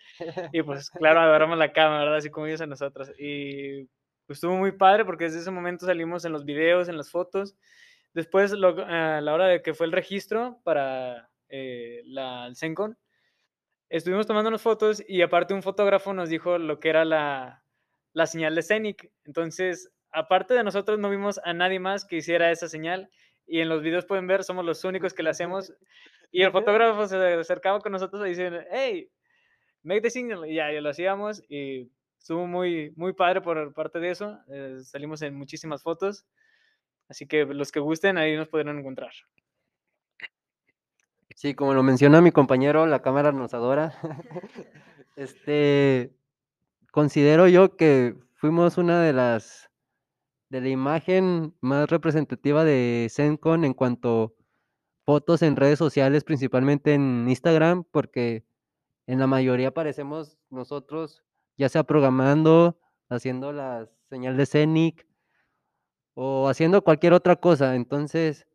y, 0.53 0.63
pues, 0.63 0.91
claro, 0.91 1.21
agarramos 1.21 1.59
la 1.59 1.73
cámara, 1.73 2.01
¿verdad? 2.01 2.17
Así 2.19 2.31
como 2.31 2.47
ellos 2.47 2.61
a 2.61 2.67
nosotros. 2.67 3.11
Y, 3.19 3.85
pues, 4.27 4.37
estuvo 4.39 4.57
muy 4.57 4.73
padre, 4.73 5.05
porque 5.05 5.25
desde 5.25 5.41
ese 5.41 5.51
momento 5.51 5.87
salimos 5.87 6.25
en 6.25 6.33
los 6.33 6.45
videos, 6.45 6.89
en 6.89 6.97
las 6.97 7.11
fotos. 7.11 7.57
Después, 8.19 8.51
lo 8.51 8.71
a 8.85 9.21
la 9.21 9.33
hora 9.33 9.47
de 9.47 9.63
que 9.63 9.75
fue 9.75 9.87
el 9.87 9.93
registro 9.93 10.61
para, 10.65 11.31
eh, 11.49 12.03
la 12.05 12.49
el 12.49 12.57
Zencon, 12.57 12.99
estuvimos 13.91 14.27
tomándonos 14.27 14.63
fotos 14.63 15.03
y, 15.09 15.23
aparte, 15.23 15.55
un 15.55 15.63
fotógrafo 15.63 16.15
nos 16.15 16.31
dijo 16.31 16.59
lo 16.59 16.81
que 16.81 16.91
era 16.91 17.05
la 17.05 17.65
la 18.15 18.27
señal 18.27 18.55
de 18.57 18.63
Zenith. 18.63 19.03
Entonces, 19.25 19.93
aparte 20.13 20.55
de 20.55 20.65
nosotros, 20.65 20.99
no 20.99 21.11
vimos 21.11 21.41
a 21.45 21.55
nadie 21.55 21.81
más 21.81 22.05
que 22.07 22.17
hiciera 22.19 22.51
esa 22.53 22.69
señal, 22.69 23.11
y 23.47 23.61
en 23.61 23.69
los 23.71 23.83
videos 23.83 24.07
pueden 24.07 24.27
ver, 24.27 24.45
somos 24.45 24.65
los 24.67 24.85
únicos 24.85 25.15
que 25.15 25.23
la 25.25 25.31
hacemos. 25.31 25.73
Y 26.33 26.43
el 26.43 26.53
fotógrafo 26.53 27.07
se 27.09 27.17
acercaba 27.35 27.81
con 27.81 27.93
nosotros 27.93 28.27
y 28.27 28.31
decía: 28.35 28.67
"Hey, 28.73 29.11
make 29.85 30.03
the 30.03 30.11
signal", 30.11 30.47
y 30.51 30.57
ya, 30.57 30.73
y 30.73 30.81
lo 30.81 30.91
hacíamos, 30.91 31.43
y 31.49 31.91
estuvo 32.19 32.47
muy 32.47 32.93
muy 32.97 33.15
padre 33.15 33.43
por 33.43 33.75
parte 33.75 34.01
de 34.01 34.11
eso, 34.11 34.39
eh, 34.49 34.79
salimos 34.85 35.23
en 35.23 35.35
muchísimas 35.37 35.83
fotos. 35.83 36.25
Así 37.09 37.27
que, 37.27 37.45
los 37.45 37.73
que 37.73 37.81
gusten, 37.81 38.19
ahí 38.19 38.37
nos 38.37 38.49
podrán 38.49 38.79
encontrar. 38.79 39.13
Sí, 41.35 41.55
como 41.55 41.73
lo 41.73 41.83
menciona 41.83 42.21
mi 42.21 42.33
compañero, 42.33 42.87
la 42.87 43.01
cámara 43.01 43.33
nos 43.33 43.55
adora. 43.55 43.95
Este, 45.17 46.15
considero 46.93 47.49
yo 47.49 47.77
que 47.77 48.15
fuimos 48.35 48.79
una 48.79 49.03
de 49.03 49.13
las 49.13 49.69
de 50.49 50.61
la 50.61 50.69
imagen 50.69 51.55
más 51.61 51.91
representativa 51.91 52.65
de 52.65 53.09
Zencon 53.11 53.65
en 53.65 53.75
cuanto 53.75 54.37
fotos 55.05 55.43
en 55.43 55.57
redes 55.57 55.79
sociales, 55.79 56.23
principalmente 56.23 56.95
en 56.95 57.27
Instagram, 57.29 57.85
porque 57.91 58.45
en 59.07 59.19
la 59.19 59.27
mayoría 59.27 59.69
aparecemos 59.69 60.39
nosotros, 60.51 61.25
ya 61.57 61.69
sea 61.69 61.83
programando, 61.83 62.79
haciendo 63.09 63.53
la 63.53 63.89
señal 64.09 64.37
de 64.37 64.47
Zenith 64.47 65.03
o 66.21 66.49
haciendo 66.49 66.83
cualquier 66.83 67.13
otra 67.13 67.37
cosa. 67.37 67.77
Entonces 67.77 68.49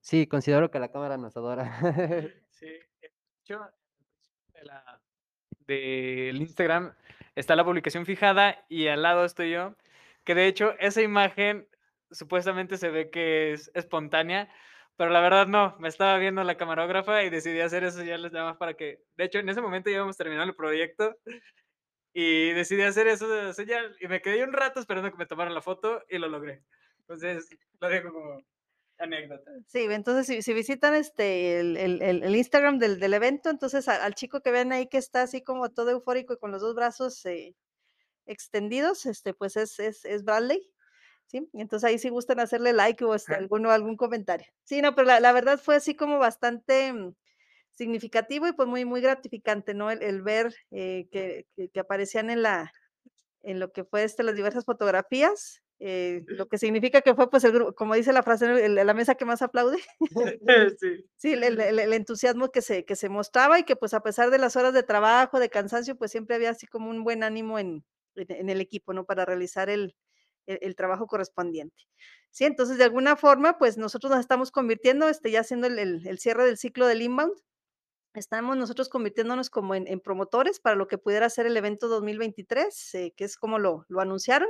sí, 0.00 0.28
considero 0.28 0.70
que 0.70 0.78
la 0.78 0.92
cámara 0.92 1.16
nos 1.16 1.36
adora. 1.36 1.64
Sí, 2.50 2.66
de 3.00 3.10
hecho, 3.40 3.60
de 4.54 4.64
la 4.64 5.00
del 5.66 6.36
Instagram 6.40 6.94
está 7.34 7.56
la 7.56 7.64
publicación 7.64 8.06
fijada 8.06 8.64
y 8.68 8.86
al 8.86 9.02
lado 9.02 9.24
estoy 9.24 9.50
yo, 9.50 9.74
que 10.22 10.36
de 10.36 10.46
hecho, 10.46 10.76
esa 10.78 11.02
imagen 11.02 11.66
supuestamente 12.12 12.76
se 12.76 12.90
ve 12.90 13.10
que 13.10 13.52
es 13.52 13.72
espontánea, 13.74 14.48
pero 14.96 15.10
la 15.10 15.20
verdad 15.20 15.48
no, 15.48 15.74
me 15.80 15.88
estaba 15.88 16.16
viendo 16.18 16.44
la 16.44 16.56
camarógrafa 16.56 17.24
y 17.24 17.30
decidí 17.30 17.58
hacer 17.58 17.82
eso 17.82 18.04
ya 18.04 18.16
nada 18.16 18.44
más 18.44 18.56
para 18.58 18.74
que 18.74 19.02
de 19.16 19.24
hecho, 19.24 19.40
en 19.40 19.48
ese 19.48 19.60
momento 19.60 19.90
ya 19.90 19.96
íbamos 19.96 20.16
terminando 20.16 20.50
el 20.50 20.56
proyecto 20.56 21.16
y 22.14 22.52
decidí 22.52 22.82
hacer 22.82 23.08
eso 23.08 23.28
de 23.28 23.44
la 23.44 23.52
señal, 23.54 23.96
y 24.00 24.08
me 24.08 24.20
quedé 24.22 24.44
un 24.44 24.52
rato 24.52 24.80
esperando 24.80 25.10
que 25.10 25.16
me 25.18 25.26
tomaran 25.26 25.54
la 25.54 25.62
foto 25.62 26.02
y 26.08 26.18
lo 26.18 26.28
logré. 26.28 26.64
Entonces, 27.00 27.48
lo 27.80 27.88
dejo 27.88 28.12
como 28.12 28.44
anécdota. 28.98 29.52
Sí, 29.68 29.80
entonces, 29.90 30.26
si 30.26 30.42
si 30.42 30.52
visitan, 30.52 30.94
este, 30.94 31.58
el 31.60 31.76
el 31.76 32.02
el 32.02 32.36
Instagram 32.36 32.78
del 32.78 32.98
del 33.00 33.14
evento, 33.14 33.48
entonces, 33.48 33.88
a 33.88 34.04
al 34.04 34.14
chico 34.14 34.40
que 34.42 34.50
ven 34.50 34.72
ahí 34.72 34.86
que 34.88 34.98
está 34.98 35.22
así 35.22 35.42
como 35.42 35.70
todo 35.70 35.90
eufórico 35.90 36.34
y 36.34 36.38
con 36.38 36.50
los 36.52 36.60
2 36.60 36.74
brazos, 36.74 37.24
eh, 37.26 37.56
extendidos, 38.26 39.06
este, 39.06 39.34
pues, 39.34 39.56
es 39.56 39.80
es 39.80 40.04
es 40.06 40.24
Bradley, 40.24 40.72
¿sí? 41.26 41.48
Entonces, 41.54 41.88
ahí 41.88 41.98
si 41.98 42.10
gustan 42.10 42.40
hacerle 42.40 42.72
like 42.74 43.04
o, 43.04 43.14
este, 43.14 43.34
alguno 43.36 43.70
algún 43.72 43.96
comentario. 43.96 44.48
Sí, 44.64 44.82
no, 44.82 44.94
pero 44.94 45.06
la 45.08 45.20
la 45.20 45.32
verdad 45.32 45.58
fue 45.60 45.76
así 45.76 45.94
como 45.96 46.18
bastante, 46.18 46.92
mm, 46.92 47.14
significativo 47.74 48.48
y, 48.48 48.52
pues, 48.52 48.68
muy 48.68 48.84
muy 48.84 49.00
gratificante, 49.02 49.74
¿no? 49.74 49.90
El 49.90 50.02
el 50.02 50.22
ver, 50.22 50.54
eh, 50.72 51.08
que 51.12 51.46
que 51.56 51.70
que 51.70 51.80
aparecían 51.80 52.30
en 52.30 52.42
la 52.42 52.72
en 53.42 53.60
lo 53.60 53.72
que 53.72 53.84
fue, 53.84 54.04
este, 54.04 54.22
las 54.24 54.36
diversas 54.36 54.64
fotografías, 54.66 55.62
eh, 55.80 56.22
lo 56.28 56.48
que 56.48 56.58
significa 56.58 57.02
que 57.02 57.14
fue, 57.16 57.30
pues, 57.30 57.44
el 57.44 57.52
gru 57.52 57.74
como 57.74 57.94
dice 57.96 58.12
la 58.12 58.22
frase. 58.24 58.46
El 58.66 58.76
la 58.76 58.94
mesa 58.94 59.16
que 59.16 59.24
más 59.26 59.42
aplaude. 59.42 59.78
Sí. 60.78 61.04
Sí, 61.16 61.32
el 61.34 61.60
el 61.60 61.92
entusiasmo 61.94 62.50
que 62.50 62.62
se 62.62 62.84
que 62.84 62.96
se 62.96 63.08
mostraba 63.10 63.58
y 63.60 63.64
que, 63.64 63.76
pues, 63.76 63.94
a 63.94 64.02
pesar 64.02 64.30
de 64.30 64.38
las 64.38 64.56
horas 64.56 64.74
de 64.74 64.82
trabajo, 64.84 65.40
de 65.40 65.50
cansancio, 65.50 65.96
pues, 65.96 66.10
siempre 66.12 66.36
había 66.36 66.50
así 66.50 66.66
como 66.66 66.90
un 66.90 67.04
buen 67.04 67.22
ánimo 67.24 67.58
en 67.58 67.84
en 68.16 68.30
en 68.32 68.50
el 68.50 68.60
equipo, 68.60 68.92
¿no? 68.94 69.04
Para 69.06 69.24
realizar 69.26 69.70
el 69.70 69.94
el 70.46 70.58
el 70.62 70.76
trabajo 70.76 71.06
correspondiente. 71.06 71.84
Sí, 72.32 72.44
entonces, 72.46 72.78
de 72.78 72.84
alguna 72.84 73.16
forma, 73.16 73.58
pues, 73.58 73.78
nosotros 73.78 74.10
nos 74.12 74.20
estamos 74.20 74.50
convirtiendo, 74.52 75.08
este, 75.08 75.30
ya 75.32 75.40
haciendo 75.40 75.66
el 75.68 75.78
el 75.78 76.06
el 76.08 76.18
cierre 76.20 76.44
del 76.46 76.58
ciclo 76.58 76.86
del 76.88 77.02
inbound, 77.02 77.34
estamos 78.20 78.56
nosotros 78.56 78.88
convirtiéndonos 78.88 79.50
como 79.50 79.74
en 79.74 80.00
promotores 80.00 80.60
para 80.60 80.76
lo 80.76 80.88
que 80.88 80.98
pudiera 80.98 81.28
ser 81.30 81.46
el 81.46 81.56
evento 81.56 81.88
2023, 81.88 82.94
eh, 82.94 83.14
que 83.16 83.24
es 83.24 83.36
como 83.36 83.58
lo 83.58 83.86
anunciaron. 84.00 84.48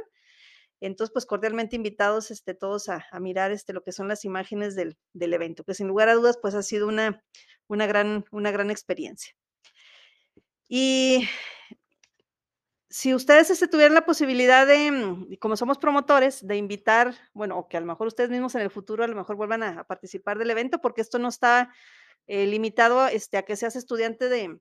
Entonces, 0.83 1.13
pues, 1.13 1.27
cordialmente 1.27 1.77
invitados, 1.77 2.31
este, 2.33 2.55
todos 2.55 2.89
a 2.89 3.05
mirar, 3.21 3.53
este, 3.53 3.73
lo 3.73 3.83
que 3.85 3.93
son 3.93 4.09
las 4.09 4.25
imágenes 4.25 4.75
del 4.75 4.99
del 5.15 5.33
evento, 5.35 5.65
que 5.65 5.75
sin 5.75 5.87
lugar 5.89 6.09
a 6.09 6.15
dudas, 6.15 6.39
pues, 6.43 6.55
ha 6.55 6.63
sido 6.63 6.89
una 6.89 7.23
una 7.69 7.87
gran 7.87 8.25
una 8.33 8.51
gran 8.51 8.71
experiencia. 8.71 9.33
Y 10.69 11.29
si 12.91 13.15
ustedes, 13.15 13.51
este, 13.51 13.69
tuvieran 13.69 13.95
la 13.95 14.05
posibilidad 14.05 14.67
de, 14.67 14.91
mm, 14.91 15.37
como 15.41 15.57
somos 15.57 15.79
promotores, 15.79 16.47
de 16.47 16.57
invitar, 16.57 17.15
bueno, 17.33 17.59
o 17.59 17.69
que 17.69 17.77
a 17.77 17.81
lo 17.81 17.87
mejor 17.87 18.07
ustedes 18.09 18.31
mismos 18.31 18.55
en 18.55 18.63
el 18.63 18.71
futuro, 18.71 19.05
a 19.05 19.07
lo 19.09 19.17
mejor 19.17 19.37
vuelvan 19.37 19.63
a 19.63 19.81
a 19.81 19.85
participar 19.85 20.39
del 20.39 20.51
evento, 20.51 20.81
porque 20.81 21.01
esto 21.01 21.19
no 21.19 21.29
está, 21.29 21.73
eh, 22.29 22.47
limitado, 22.47 23.07
este, 23.09 23.37
a 23.39 23.43
que 23.45 23.57
seas 23.57 23.77
estudiante 23.77 24.29
de 24.29 24.59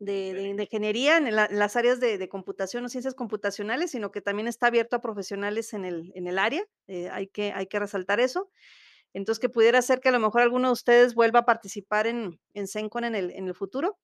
de 0.00 0.34
de 0.34 0.54
de 0.54 0.62
ingeniería 0.64 1.16
en 1.18 1.34
la 1.36 1.46
en 1.46 1.58
las 1.58 1.76
áreas 1.76 2.00
de 2.00 2.28
computación 2.28 2.84
o 2.84 2.88
ciencias 2.90 3.14
computacionales, 3.14 3.92
sino 3.92 4.12
que 4.12 4.20
también 4.22 4.48
está 4.48 4.66
abierto 4.68 4.96
a 4.96 5.02
profesionales 5.02 5.72
en 5.74 5.84
el 5.86 6.12
en 6.14 6.26
el 6.28 6.38
área, 6.38 6.64
eh, 6.88 7.08
hay 7.10 7.28
que 7.28 7.52
hay 7.52 7.66
que 7.66 7.78
resaltar 7.80 8.20
eso. 8.20 8.50
Entonces, 9.14 9.40
que 9.40 9.48
pudiera 9.50 9.82
ser 9.82 10.00
que 10.00 10.10
a 10.10 10.12
lo 10.12 10.20
mejor 10.20 10.42
alguno 10.42 10.68
de 10.68 10.72
ustedes 10.74 11.14
vuelva 11.14 11.40
a 11.40 11.46
participar 11.46 12.06
en 12.08 12.40
en 12.54 12.68
Zencon 12.68 13.04
en 13.04 13.14
el 13.16 13.30
en 13.32 13.48
el 13.48 13.54
futuro. 13.54 13.98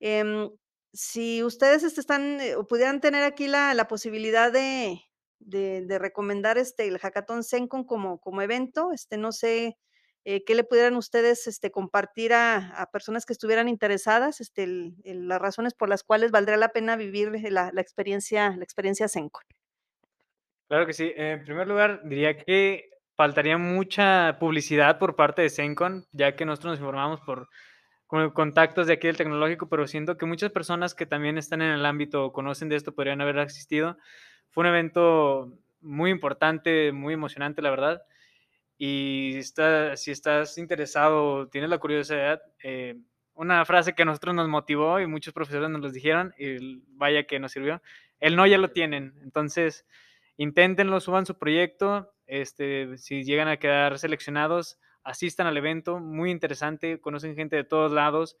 Em, 0.00 0.50
si 0.94 1.42
ustedes, 1.44 1.84
este, 1.84 2.00
están, 2.02 2.40
eh, 2.40 2.56
o 2.56 2.66
pudieran 2.66 3.00
tener 3.00 3.24
aquí 3.24 3.48
la 3.48 3.74
la 3.74 3.88
posibilidad 3.88 4.52
de 4.52 5.00
de 5.40 5.82
de 5.86 5.98
recomendar, 6.00 6.58
este, 6.58 6.88
el 6.88 6.98
Hackathon 6.98 7.44
Zencon 7.44 7.84
como 7.84 8.20
como 8.20 8.42
evento, 8.42 8.92
este, 8.92 9.18
no 9.18 9.32
sé, 9.32 9.78
eh, 10.24 10.44
qué 10.44 10.54
le 10.54 10.64
pudieran 10.64 10.96
ustedes, 10.96 11.46
este, 11.46 11.70
compartir 11.70 12.32
a 12.32 12.56
a 12.80 12.86
personas 12.90 13.26
que 13.26 13.32
estuvieran 13.32 13.68
interesadas, 13.68 14.40
este, 14.40 14.64
el 14.64 14.94
el 15.04 15.28
las 15.28 15.40
razones 15.40 15.74
por 15.74 15.88
las 15.88 16.02
cuales 16.02 16.30
valdría 16.30 16.56
la 16.56 16.70
pena 16.70 16.96
vivir 16.96 17.30
la 17.50 17.70
la 17.72 17.80
experiencia 17.80 18.56
la 18.56 18.64
experiencia 18.64 19.08
Zencon. 19.08 19.44
Claro 20.68 20.86
que 20.86 20.92
sí. 20.92 21.12
En 21.16 21.44
primer 21.44 21.66
lugar, 21.66 22.02
diría 22.04 22.36
que 22.36 22.90
faltaría 23.16 23.58
mucha 23.58 24.38
publicidad 24.38 24.98
por 24.98 25.16
parte 25.16 25.42
de 25.42 25.50
Zencon, 25.50 26.06
ya 26.12 26.36
que 26.36 26.44
nosotros 26.44 26.72
nos 26.72 26.78
informamos 26.78 27.20
por 27.22 27.48
con 28.06 28.30
contactos 28.30 28.88
de 28.88 28.94
aquí 28.94 29.06
del 29.06 29.16
tecnológico, 29.16 29.68
pero 29.68 29.86
siento 29.86 30.16
que 30.16 30.26
muchas 30.26 30.50
personas 30.50 30.94
que 30.94 31.06
también 31.06 31.38
están 31.38 31.62
en 31.62 31.70
el 31.70 31.86
ámbito 31.86 32.24
o 32.24 32.32
conocen 32.32 32.68
de 32.68 32.74
esto 32.76 32.92
podrían 32.92 33.20
haber 33.20 33.38
asistido. 33.38 33.98
Fue 34.50 34.62
un 34.62 34.68
evento 34.68 35.52
muy 35.80 36.10
importante, 36.10 36.90
muy 36.90 37.14
emocionante, 37.14 37.62
la 37.62 37.70
verdad. 37.70 38.02
Y 38.82 39.36
está 39.36 39.94
si 39.94 40.10
estás 40.10 40.56
interesado 40.56 41.48
tienes 41.48 41.68
la 41.68 41.76
curiosidad, 41.76 42.40
eh, 42.62 42.96
una 43.34 43.62
frase 43.66 43.94
que 43.94 44.04
a 44.04 44.06
nosotros 44.06 44.34
nos 44.34 44.48
motivó 44.48 44.98
y 45.00 45.06
muchos 45.06 45.34
profesores 45.34 45.68
nos 45.68 45.82
los 45.82 45.92
dijeron, 45.92 46.32
y 46.38 46.80
vaya 46.96 47.24
que 47.24 47.38
nos 47.38 47.52
sirvió, 47.52 47.82
el 48.20 48.36
no 48.36 48.46
ya 48.46 48.56
lo 48.56 48.70
tienen. 48.70 49.12
Entonces, 49.22 49.86
inténtenlo, 50.38 50.98
suban 51.00 51.26
su 51.26 51.36
proyecto, 51.36 52.14
este, 52.26 52.96
si 52.96 53.22
llegan 53.22 53.48
a 53.48 53.58
quedar 53.58 53.98
seleccionados, 53.98 54.78
asistan 55.04 55.46
al 55.46 55.58
evento, 55.58 56.00
muy 56.00 56.30
interesante, 56.30 57.02
conocen 57.02 57.36
gente 57.36 57.56
de 57.56 57.64
todos 57.64 57.92
lados. 57.92 58.38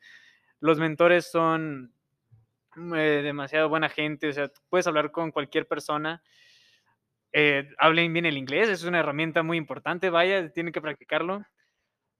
Los 0.58 0.78
mentores 0.78 1.30
son, 1.30 1.92
mm, 2.76 2.94
eh, 2.94 3.22
demasiado 3.22 3.68
buena 3.68 3.90
gente, 3.90 4.30
o 4.30 4.32
sea, 4.32 4.50
puedes 4.70 4.86
hablar 4.86 5.12
con 5.12 5.32
cualquier 5.32 5.68
persona. 5.68 6.22
Eh, 7.32 7.68
hablen 7.78 8.12
bien 8.12 8.26
el 8.26 8.36
inglés, 8.36 8.68
es 8.68 8.84
una 8.84 9.00
herramienta 9.00 9.42
muy 9.42 9.56
importante, 9.56 10.10
vaya, 10.10 10.52
tienen 10.52 10.72
que 10.72 10.80
practicarlo. 10.80 11.44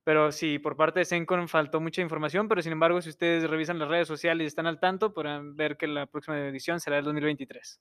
Pero 0.05 0.33
sí, 0.33 0.59
por 0.59 0.77
parte 0.77 1.01
de 1.01 1.05
Sencon 1.05 1.49
faltó 1.49 1.81
mucha 1.81 2.01
información, 2.01 2.49
pero 2.49 2.63
sin 2.63 2.73
embargo, 2.73 3.03
si 3.03 3.11
ustedes 3.11 3.49
revisan 3.49 3.79
las 3.79 3.89
redes 3.89 4.09
sociales 4.09 4.45
y 4.45 4.49
están 4.49 4.67
al 4.67 4.81
tanto, 4.81 5.13
podrán 5.13 5.57
ver 5.57 5.77
que 5.77 5.87
la 5.87 6.07
próxima 6.07 6.39
edición 6.41 6.81
será 6.81 6.99
el 6.99 7.05
2023. 7.05 7.81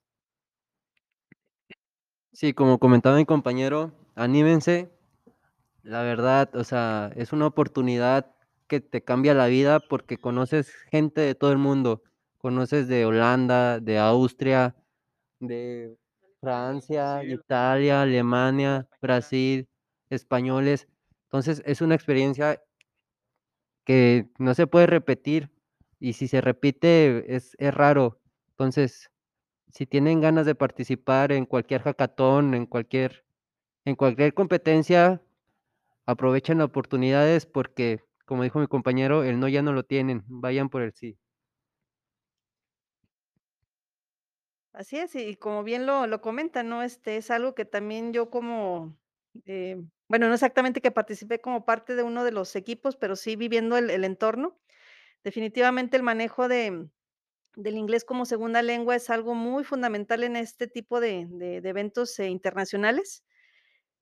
Sí, 2.34 2.54
como 2.54 2.78
comentaba 2.78 3.16
mi 3.16 3.26
compañero, 3.26 3.92
anímense. 4.16 4.92
La 5.84 6.04
verdad, 6.04 6.54
o 6.56 6.64
sea, 6.64 7.12
es 7.16 7.32
una 7.34 7.48
oportunidad 7.48 8.36
que 8.68 8.82
te 8.82 9.04
cambia 9.04 9.34
la 9.34 9.48
vida 9.48 9.80
porque 9.80 10.18
conoces 10.18 10.74
gente 10.92 11.22
de 11.22 11.36
todo 11.36 11.52
el 11.52 11.58
mundo. 11.58 12.04
Conoces 12.38 12.88
de 12.88 13.06
Holanda, 13.06 13.80
de 13.80 13.98
Austria, 13.98 14.76
de 15.40 15.98
Francia, 16.42 17.24
Italia, 17.24 18.02
Alemania, 18.02 18.88
Brasil, 19.02 19.68
españoles. 20.10 20.88
Entonces, 21.26 21.62
es 21.66 21.82
una 21.82 21.96
experiencia 21.96 22.62
que 23.86 24.30
no 24.38 24.54
se 24.54 24.68
puede 24.68 24.88
repetir 24.88 25.52
y 26.00 26.14
si 26.14 26.28
se 26.28 26.42
repite 26.42 27.36
es, 27.36 27.56
es 27.60 27.74
raro. 27.74 28.22
Entonces, 28.52 29.10
si 29.72 29.86
tienen 29.88 30.22
ganas 30.22 30.46
de 30.46 30.56
participar 30.56 31.32
en 31.32 31.46
cualquier 31.46 31.84
hackathon, 31.84 32.54
en 32.56 32.66
cualquier, 32.68 33.26
en 33.86 33.96
cualquier 33.96 34.34
competencia, 34.34 35.22
aprovechen 36.06 36.60
las 36.60 36.68
oportunidades 36.68 37.46
porque, 37.46 38.02
como 38.26 38.44
dijo 38.44 38.60
mi 38.60 38.68
compañero, 38.68 39.24
el 39.24 39.40
no 39.40 39.48
ya 39.50 39.62
no 39.64 39.74
lo 39.74 39.84
tienen, 39.84 40.24
vayan 40.28 40.70
por 40.70 40.84
el 40.84 40.94
sí. 40.94 41.18
Así 44.76 44.98
es, 44.98 45.16
y 45.16 45.36
como 45.36 45.64
bien 45.64 45.86
lo 45.88 46.06
lo 46.06 46.22
comentan, 46.22 46.70
¿no? 46.70 46.84
Este, 46.84 47.18
es 47.18 47.32
algo 47.32 47.56
que 47.56 47.66
también 47.66 48.14
yo 48.14 48.30
como, 48.30 48.96
eh, 49.46 49.82
bueno, 50.08 50.28
no 50.28 50.34
exactamente 50.36 50.80
que 50.82 50.92
participé 50.92 51.42
como 51.42 51.66
parte 51.66 51.96
de 51.96 52.04
uno 52.04 52.24
de 52.24 52.32
los 52.32 52.56
equipos, 52.56 52.96
pero 52.96 53.16
sí 53.16 53.36
viviendo 53.36 53.78
el 53.78 53.90
el 53.90 54.04
entorno. 54.04 54.60
Definitivamente 55.24 55.98
el 55.98 56.04
manejo 56.04 56.48
de 56.50 56.90
del 57.56 57.78
inglés 57.78 58.06
como 58.06 58.26
segunda 58.26 58.62
lengua 58.64 58.96
es 58.98 59.10
algo 59.12 59.36
muy 59.36 59.64
fundamental 59.66 60.24
en 60.24 60.36
este 60.38 60.68
tipo 60.68 61.00
de 61.02 61.28
de 61.30 61.62
de 61.62 61.70
eventos, 61.70 62.20
eh, 62.20 62.30
internacionales, 62.30 63.24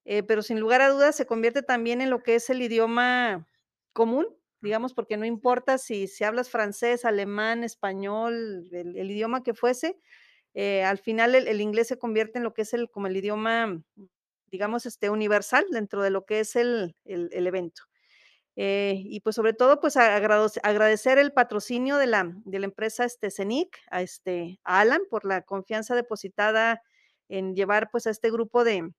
eh, 0.05 0.23
pero 0.23 0.41
sin 0.43 0.59
lugar 0.59 0.81
a 0.81 0.89
dudas 0.89 1.15
se 1.17 1.27
convierte 1.27 1.63
también 1.63 2.01
en 2.01 2.09
lo 2.11 2.23
que 2.23 2.35
es 2.35 2.49
el 2.51 2.61
idioma 2.61 3.47
común, 3.93 4.27
digamos, 4.61 4.93
porque 4.95 5.17
no 5.17 5.25
importa 5.25 5.77
si 5.79 6.07
si 6.07 6.23
hablas 6.25 6.49
francés, 6.49 7.05
alemán, 7.05 7.63
español, 7.63 8.69
el 8.73 8.97
el 8.97 9.11
idioma 9.11 9.43
que 9.43 9.53
fuese, 9.55 9.99
eh, 10.57 10.83
al 10.85 10.99
final 10.99 11.35
el 11.35 11.61
inglés 11.61 11.87
se 11.89 11.99
convierte 11.99 12.39
en 12.39 12.45
lo 12.45 12.53
que 12.55 12.63
es 12.63 12.73
el 12.75 12.89
como 12.91 13.07
el 13.07 13.17
idioma, 13.17 13.81
digamos, 14.51 14.85
este, 14.87 15.09
universal 15.11 15.65
dentro 15.71 16.03
de 16.03 16.11
lo 16.11 16.25
que 16.25 16.41
es 16.41 16.55
el 16.57 16.95
el 17.05 17.47
evento. 17.47 17.83
Eh, 18.57 19.03
y 19.05 19.19
pues, 19.21 19.35
sobre 19.35 19.53
todo, 19.53 19.79
pues, 19.79 19.97
agradecer 19.97 21.19
el 21.19 21.31
patrocinio 21.33 21.97
de 21.97 22.07
la 22.07 22.31
de 22.45 22.59
la 22.59 22.65
empresa, 22.65 23.05
este, 23.05 23.29
CENIC, 23.31 23.77
a, 23.91 24.01
este, 24.01 24.59
Alan 24.63 25.01
por 25.11 25.25
la 25.25 25.43
confianza 25.43 25.95
depositada 25.95 26.81
en 27.29 27.55
llevar, 27.55 27.89
pues, 27.91 28.07
a 28.07 28.11
este 28.11 28.31
grupo 28.31 28.63
de 28.63 28.91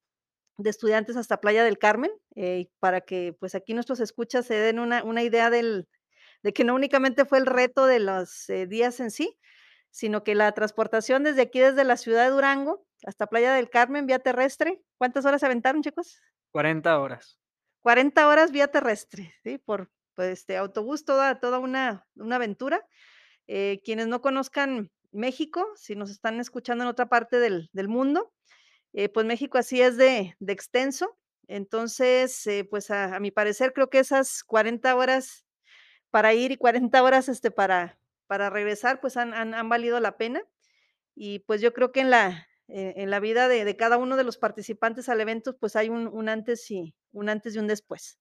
de 0.59 0.71
estudiantes 0.71 1.17
hasta 1.17 1.41
Playa 1.41 1.65
del 1.65 1.79
Carmen, 1.79 2.11
eh, 2.37 2.69
para 2.81 3.01
que, 3.03 3.35
pues, 3.41 3.55
aquí 3.57 3.75
nuestros 3.75 4.01
escuchas 4.01 4.47
se 4.47 4.55
den 4.57 4.79
una 4.81 5.05
una 5.05 5.23
idea 5.25 5.51
del 5.51 5.89
de 6.45 6.53
que 6.55 6.65
no 6.65 6.75
únicamente 6.77 7.25
fue 7.27 7.39
el 7.39 7.47
reto 7.47 7.87
de 7.87 8.01
los, 8.01 8.49
eh, 8.51 8.67
días 8.69 9.01
en 9.01 9.11
sí, 9.13 9.39
sino 9.99 10.23
que 10.23 10.37
la 10.37 10.53
transportación 10.53 11.25
desde 11.25 11.43
aquí, 11.43 11.59
desde 11.59 11.83
la 11.83 11.97
ciudad 11.97 12.23
de 12.23 12.31
Durango 12.31 12.87
hasta 13.05 13.27
Playa 13.27 13.53
del 13.53 13.69
Carmen, 13.69 14.07
vía 14.07 14.21
terrestre, 14.21 14.81
¿cuántas 14.97 15.25
horas 15.25 15.41
se 15.41 15.47
aventaron, 15.47 15.83
chicos? 15.83 16.21
40 16.53 17.01
horas. 17.01 17.41
40 17.81 18.29
horas 18.29 18.53
vía 18.53 18.69
terrestre, 18.69 19.35
¿sí? 19.43 19.59
Por, 19.59 19.91
pues, 20.15 20.29
este, 20.29 20.57
autobús, 20.57 21.05
toda 21.05 21.41
toda 21.41 21.59
una 21.59 22.07
una 22.15 22.37
aventura. 22.37 22.87
Eh, 23.49 23.81
quienes 23.85 24.07
no 24.07 24.21
conozcan 24.23 24.93
México, 25.11 25.67
si 25.75 25.97
nos 25.97 26.11
están 26.11 26.39
escuchando 26.39 26.85
en 26.85 26.91
otra 26.91 27.09
parte 27.09 27.41
del 27.41 27.69
del 27.73 27.89
mundo, 27.89 28.33
eh, 28.93 29.09
pues, 29.09 29.27
México 29.27 29.59
así 29.59 29.83
es 29.83 29.97
de 29.97 30.37
de 30.39 30.53
extenso. 30.53 31.19
Entonces, 31.49 32.47
eh, 32.47 32.65
pues, 32.71 32.93
a 32.93 33.17
a 33.17 33.21
mi 33.21 33.33
parecer, 33.33 33.73
creo 33.73 33.91
que 33.91 33.99
esas 33.99 34.45
40 34.45 34.95
horas 34.95 35.45
para 36.11 36.35
ir 36.35 36.53
y 36.53 36.57
40 36.57 37.03
horas, 37.03 37.29
este, 37.29 37.51
para 37.51 37.98
para 38.29 38.51
regresar, 38.51 39.01
pues, 39.03 39.19
han 39.19 39.35
han 39.35 39.55
han 39.55 39.71
valido 39.71 40.01
la 40.01 40.19
pena. 40.19 40.43
Y, 41.17 41.41
pues, 41.41 41.61
yo 41.63 41.75
creo 41.75 41.93
que 41.93 42.01
en 42.03 42.11
la 42.11 42.49
e 42.69 42.95
en 43.03 43.11
la 43.11 43.21
vida 43.21 43.49
de 43.49 43.65
de 43.67 43.77
cada 43.77 43.99
uno 43.99 44.17
de 44.17 44.25
los 44.25 44.39
participantes 44.39 45.09
al 45.11 45.21
evento, 45.23 45.59
pues, 45.59 45.77
hay 45.77 45.91
un 45.91 46.29
antes 46.31 46.71
y 46.73 46.97
un 47.13 47.29
antes 47.31 47.57
y 47.57 47.61
un 47.61 47.69
después. 47.69 48.19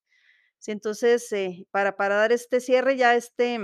Sí, 0.59 0.71
entonces, 0.71 1.31
eh, 1.33 1.67
para 1.71 1.97
para 1.97 2.15
dar 2.17 2.31
este 2.33 2.61
cierre 2.61 2.97
ya 2.97 3.15
este 3.15 3.59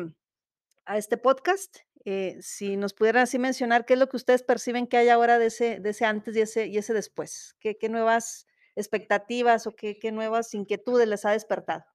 a 0.85 0.97
este 0.99 1.17
podcast, 1.17 1.77
eh, 2.05 2.37
si 2.41 2.77
nos 2.77 2.93
pudieran 2.95 3.23
así 3.23 3.39
mencionar 3.39 3.85
qué 3.85 3.93
es 3.95 3.99
lo 3.99 4.09
que 4.09 4.17
ustedes 4.17 4.43
perciben 4.43 4.87
que 4.87 4.97
hay 4.97 5.09
ahora 5.09 5.39
de 5.39 5.47
ese 5.47 5.79
de 5.81 5.91
ese 5.91 6.05
antes 6.05 6.35
y 6.37 6.41
ese 6.41 6.67
y 6.67 6.77
ese 6.79 6.93
después, 6.95 7.55
¿qué 7.61 7.77
qué 7.77 7.89
nuevas 7.89 8.47
expectativas 8.75 9.67
o 9.67 9.75
qué 9.75 9.99
qué 9.99 10.11
nuevas 10.13 10.53
inquietudes 10.55 11.07
les 11.09 11.25
ha 11.25 11.31
despertado? 11.33 11.85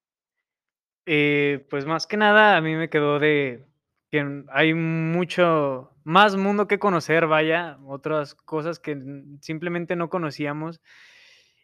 Eh, 1.06 1.66
pues, 1.70 1.86
más 1.86 2.06
que 2.06 2.16
nada, 2.16 2.56
a 2.56 2.60
mí 2.60 2.74
me 2.74 2.90
quedó 2.90 3.18
de 3.18 3.67
que 4.10 4.44
hay 4.50 4.74
mucho 4.74 5.92
más 6.04 6.36
mundo 6.36 6.66
que 6.66 6.78
conocer, 6.78 7.26
vaya, 7.26 7.78
otras 7.86 8.34
cosas 8.34 8.78
que 8.78 8.96
simplemente 9.42 9.96
no 9.96 10.08
conocíamos, 10.10 10.80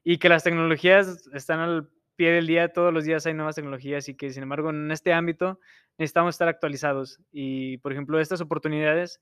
y 0.05 0.19
que 0.19 0.29
las 0.29 0.45
tecnologías 0.45 1.29
están 1.33 1.61
al 1.61 1.89
pie 2.17 2.31
del 2.33 2.47
día, 2.47 2.73
todos 2.73 2.93
los 2.93 3.05
días 3.05 3.27
hay 3.27 3.35
nuevas 3.35 3.57
tecnologías, 3.57 4.09
y 4.09 4.15
que, 4.17 4.31
sin 4.31 4.43
embargo, 4.45 4.71
en 4.71 4.91
este 4.91 5.13
ámbito 5.13 5.61
necesitamos 5.99 6.35
estar 6.35 6.49
actualizados. 6.49 7.21
Y, 7.33 7.79
por 7.79 7.93
ejemplo, 7.93 8.21
estas 8.21 8.41
oportunidades 8.41 9.21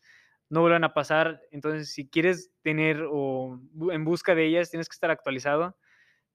no 0.50 0.60
vuelven 0.60 0.84
a 0.84 0.94
pasar. 0.94 1.40
Entonces, 1.52 1.92
si 1.92 2.08
quieres 2.08 2.50
tener 2.62 3.04
o 3.10 3.60
en 3.92 4.04
busca 4.04 4.34
de 4.34 4.46
ellas, 4.46 4.70
tienes 4.70 4.88
que 4.88 4.94
estar 4.94 5.10
actualizado, 5.10 5.76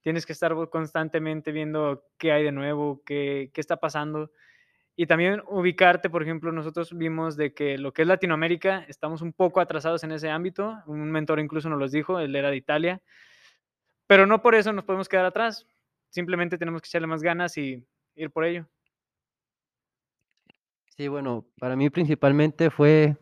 tienes 0.02 0.26
que 0.26 0.34
estar 0.34 0.56
constantemente 0.70 1.52
viendo 1.52 2.04
qué 2.18 2.32
hay 2.32 2.44
de 2.44 2.52
nuevo, 2.52 3.04
qué 3.06 3.52
qué 3.54 3.62
está 3.62 3.78
pasando. 3.78 4.32
Y 5.00 5.06
también 5.06 5.44
ubicarte, 5.48 6.10
por 6.10 6.24
ejemplo, 6.24 6.52
nosotros 6.52 6.98
vimos 6.98 7.38
de 7.38 7.54
que 7.54 7.78
lo 7.78 7.94
que 7.94 8.02
es 8.02 8.08
Latinoamérica, 8.08 8.84
estamos 8.88 9.22
un 9.22 9.32
poco 9.32 9.60
atrasados 9.62 10.04
en 10.04 10.12
ese 10.12 10.32
ámbito. 10.32 10.76
Un 10.88 11.12
mentor 11.12 11.40
incluso 11.40 11.70
nos 11.70 11.78
los 11.78 11.92
dijo, 11.92 12.20
él 12.20 12.36
era 12.36 12.50
de 12.50 12.58
Italia. 12.58 13.00
Pero 14.08 14.26
no 14.26 14.42
por 14.42 14.56
eso 14.56 14.74
nos 14.74 14.86
podemos 14.86 15.08
quedar 15.08 15.26
atrás. 15.26 15.68
Simplemente 16.10 16.58
tenemos 16.58 16.82
que 16.82 16.88
echarle 16.88 17.06
más 17.06 17.22
ganas 17.22 17.56
y 17.60 17.86
ir 18.16 18.32
por 18.32 18.46
ello. 18.46 18.68
Sí, 20.96 21.08
bueno, 21.08 21.46
para 21.60 21.76
mí 21.76 21.92
principalmente 21.92 22.72
fue, 22.72 23.16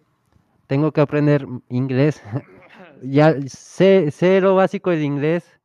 tengo 0.67 0.93
que 0.93 1.01
aprender, 1.01 1.45
inglés. 1.69 2.23
Ya 3.01 3.35
sé 3.45 4.09
sé 4.09 4.39
lo 4.39 4.55
básico 4.55 4.89
del 4.89 5.03
inglés. 5.03 5.59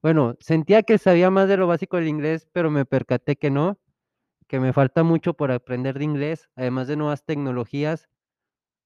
Bueno, 0.00 0.36
sentía 0.38 0.84
que 0.84 0.96
sabía 0.96 1.28
más 1.28 1.48
de 1.48 1.56
lo 1.56 1.66
básico 1.66 1.96
del 1.96 2.06
inglés, 2.06 2.46
pero 2.52 2.70
me 2.70 2.84
percaté 2.84 3.34
que 3.34 3.50
no, 3.50 3.76
que 4.48 4.60
me 4.60 4.72
falta 4.72 5.02
mucho 5.02 5.34
por 5.34 5.50
aprender 5.50 5.98
de 5.98 6.04
inglés, 6.04 6.48
además 6.56 6.88
de 6.88 6.96
nuevas 6.96 7.24
tecnologías, 7.24 8.08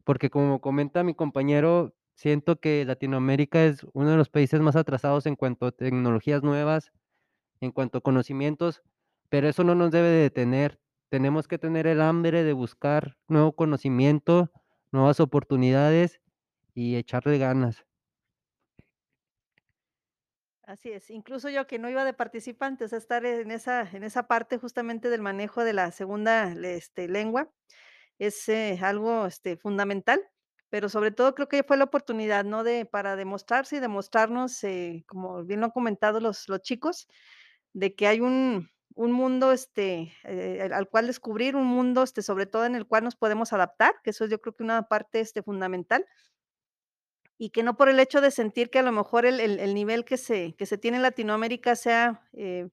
porque 0.04 0.30
como 0.30 0.60
comenta 0.60 1.04
mi 1.04 1.14
compañero, 1.14 1.94
siento 2.14 2.60
que 2.60 2.84
Latinoamérica 2.84 3.64
es 3.64 3.86
uno 3.92 4.10
de 4.10 4.16
los 4.16 4.28
países 4.30 4.60
más 4.60 4.76
atrasados 4.76 5.26
en 5.26 5.36
cuanto 5.36 5.66
a 5.66 5.72
tecnologías 5.72 6.42
nuevas, 6.42 6.92
en 7.60 7.72
cuanto 7.72 7.98
a 7.98 8.02
conocimientos, 8.02 8.82
pero 9.28 9.48
eso 9.48 9.64
no 9.64 9.74
nos 9.74 9.90
debe 9.90 10.08
de 10.08 10.22
detener. 10.22 10.80
Tenemos 11.10 11.48
que 11.48 11.58
tener 11.58 11.86
el 11.86 12.00
hambre 12.00 12.44
de 12.44 12.52
buscar 12.52 13.16
nuevo 13.28 13.54
conocimiento, 13.54 14.50
nuevas 14.92 15.20
oportunidades 15.20 16.20
y 16.74 16.96
echarle 16.96 17.38
ganas. 17.38 17.84
Así 20.70 20.92
es, 20.92 21.10
incluso 21.10 21.48
yo 21.48 21.66
que 21.66 21.80
no 21.80 21.90
iba 21.90 22.04
de 22.04 22.12
participante, 22.12 22.84
o 22.84 22.88
sea, 22.88 22.98
estar 22.98 23.26
en 23.26 23.50
esa 23.50 23.82
en 23.92 24.04
esa 24.04 24.28
parte 24.28 24.56
justamente 24.56 25.10
del 25.10 25.20
manejo 25.20 25.64
de 25.64 25.72
la 25.72 25.90
segunda, 25.90 26.52
este, 26.52 27.08
lengua, 27.08 27.50
es, 28.18 28.48
eh, 28.48 28.78
algo, 28.82 29.26
este, 29.26 29.56
fundamental, 29.56 30.22
pero 30.70 30.88
sobre 30.88 31.10
todo 31.12 31.34
creo 31.34 31.48
que 31.48 31.64
fue 31.64 31.76
la 31.76 31.84
oportunidad, 31.84 32.44
¿no?, 32.44 32.64
de 32.64 32.86
para 32.86 33.16
demostrarse 33.16 33.76
y 33.76 33.80
demostrarnos, 33.80 34.62
eh, 34.64 35.04
como 35.08 35.44
bien 35.44 35.60
lo 35.60 35.66
han 35.66 35.72
comentado 35.72 36.20
los 36.20 36.46
chicos, 36.62 37.08
de 37.74 37.94
que 37.96 38.06
hay 38.08 38.20
un 38.20 38.70
un 38.96 39.12
mundo, 39.12 39.52
este, 39.52 40.12
eh, 40.24 40.68
al 40.72 40.88
cual 40.90 41.06
descubrir, 41.08 41.56
un 41.56 41.66
mundo, 41.66 42.02
este, 42.04 42.22
sobre 42.22 42.46
todo 42.46 42.66
en 42.66 42.74
el 42.76 42.86
cual 42.86 43.04
nos 43.04 43.16
podemos 43.16 43.52
adaptar, 43.54 43.94
que 44.04 44.10
eso 44.10 44.26
yo 44.26 44.40
creo 44.42 44.54
que 44.56 44.64
una 44.64 44.84
parte, 44.88 45.20
este, 45.20 45.42
fundamental. 45.42 46.06
Y 47.42 47.50
que 47.50 47.62
no 47.62 47.74
por 47.74 47.88
el 47.88 47.98
hecho 48.00 48.20
de 48.20 48.30
sentir 48.30 48.68
que 48.68 48.80
a 48.80 48.82
lo 48.82 48.92
mejor 48.92 49.24
el 49.24 49.40
el 49.40 49.60
el 49.60 49.72
nivel 49.74 50.04
que 50.04 50.18
se 50.18 50.54
que 50.58 50.66
se 50.66 50.76
tiene 50.76 50.98
en 50.98 51.02
Latinoamérica 51.02 51.74
sea, 51.74 52.28
eh, 52.34 52.68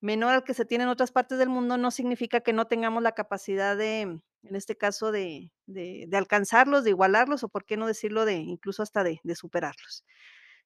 menor 0.00 0.32
al 0.32 0.42
que 0.42 0.54
se 0.54 0.64
tiene 0.64 0.84
en 0.84 0.90
otras 0.90 1.12
partes 1.12 1.38
del 1.38 1.50
mundo, 1.50 1.76
no 1.76 1.90
significa 1.90 2.40
que 2.40 2.54
no 2.54 2.66
tengamos 2.66 3.02
la 3.02 3.12
capacidad 3.12 3.76
de, 3.76 4.00
en 4.00 4.22
este 4.42 4.74
caso, 4.74 5.12
de 5.12 5.52
de 5.66 6.06
de 6.08 6.16
alcanzarlos, 6.16 6.82
de 6.82 6.90
igualarlos, 6.90 7.44
o 7.44 7.50
por 7.50 7.66
qué 7.66 7.76
no 7.76 7.86
decirlo, 7.86 8.24
de 8.24 8.36
incluso 8.36 8.82
hasta 8.82 9.04
de 9.04 9.20
de 9.22 9.34
superarlos. 9.34 10.02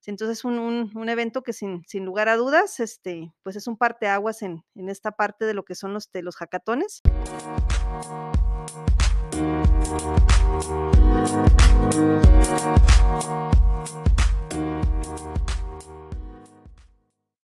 Entonces 0.07 0.45
un 0.45 0.61
un 0.61 0.93
un 0.95 1.09
evento 1.09 1.43
que 1.43 1.53
sin 1.53 1.83
sin 1.89 2.05
lugar 2.05 2.29
a 2.29 2.37
dudas, 2.37 2.79
este, 2.79 3.33
pues 3.43 3.57
es 3.57 3.67
un 3.67 3.77
parteaguas 3.77 4.43
en 4.43 4.63
en 4.77 4.89
esta 4.89 5.11
parte 5.11 5.45
de 5.45 5.55
lo 5.55 5.65
que 5.65 5.75
son 5.75 5.93
los 5.93 6.13
de 6.13 6.23
los 6.23 6.37
hackatones. 6.37 7.03
Thank 9.41 9.65
you. 15.31 15.50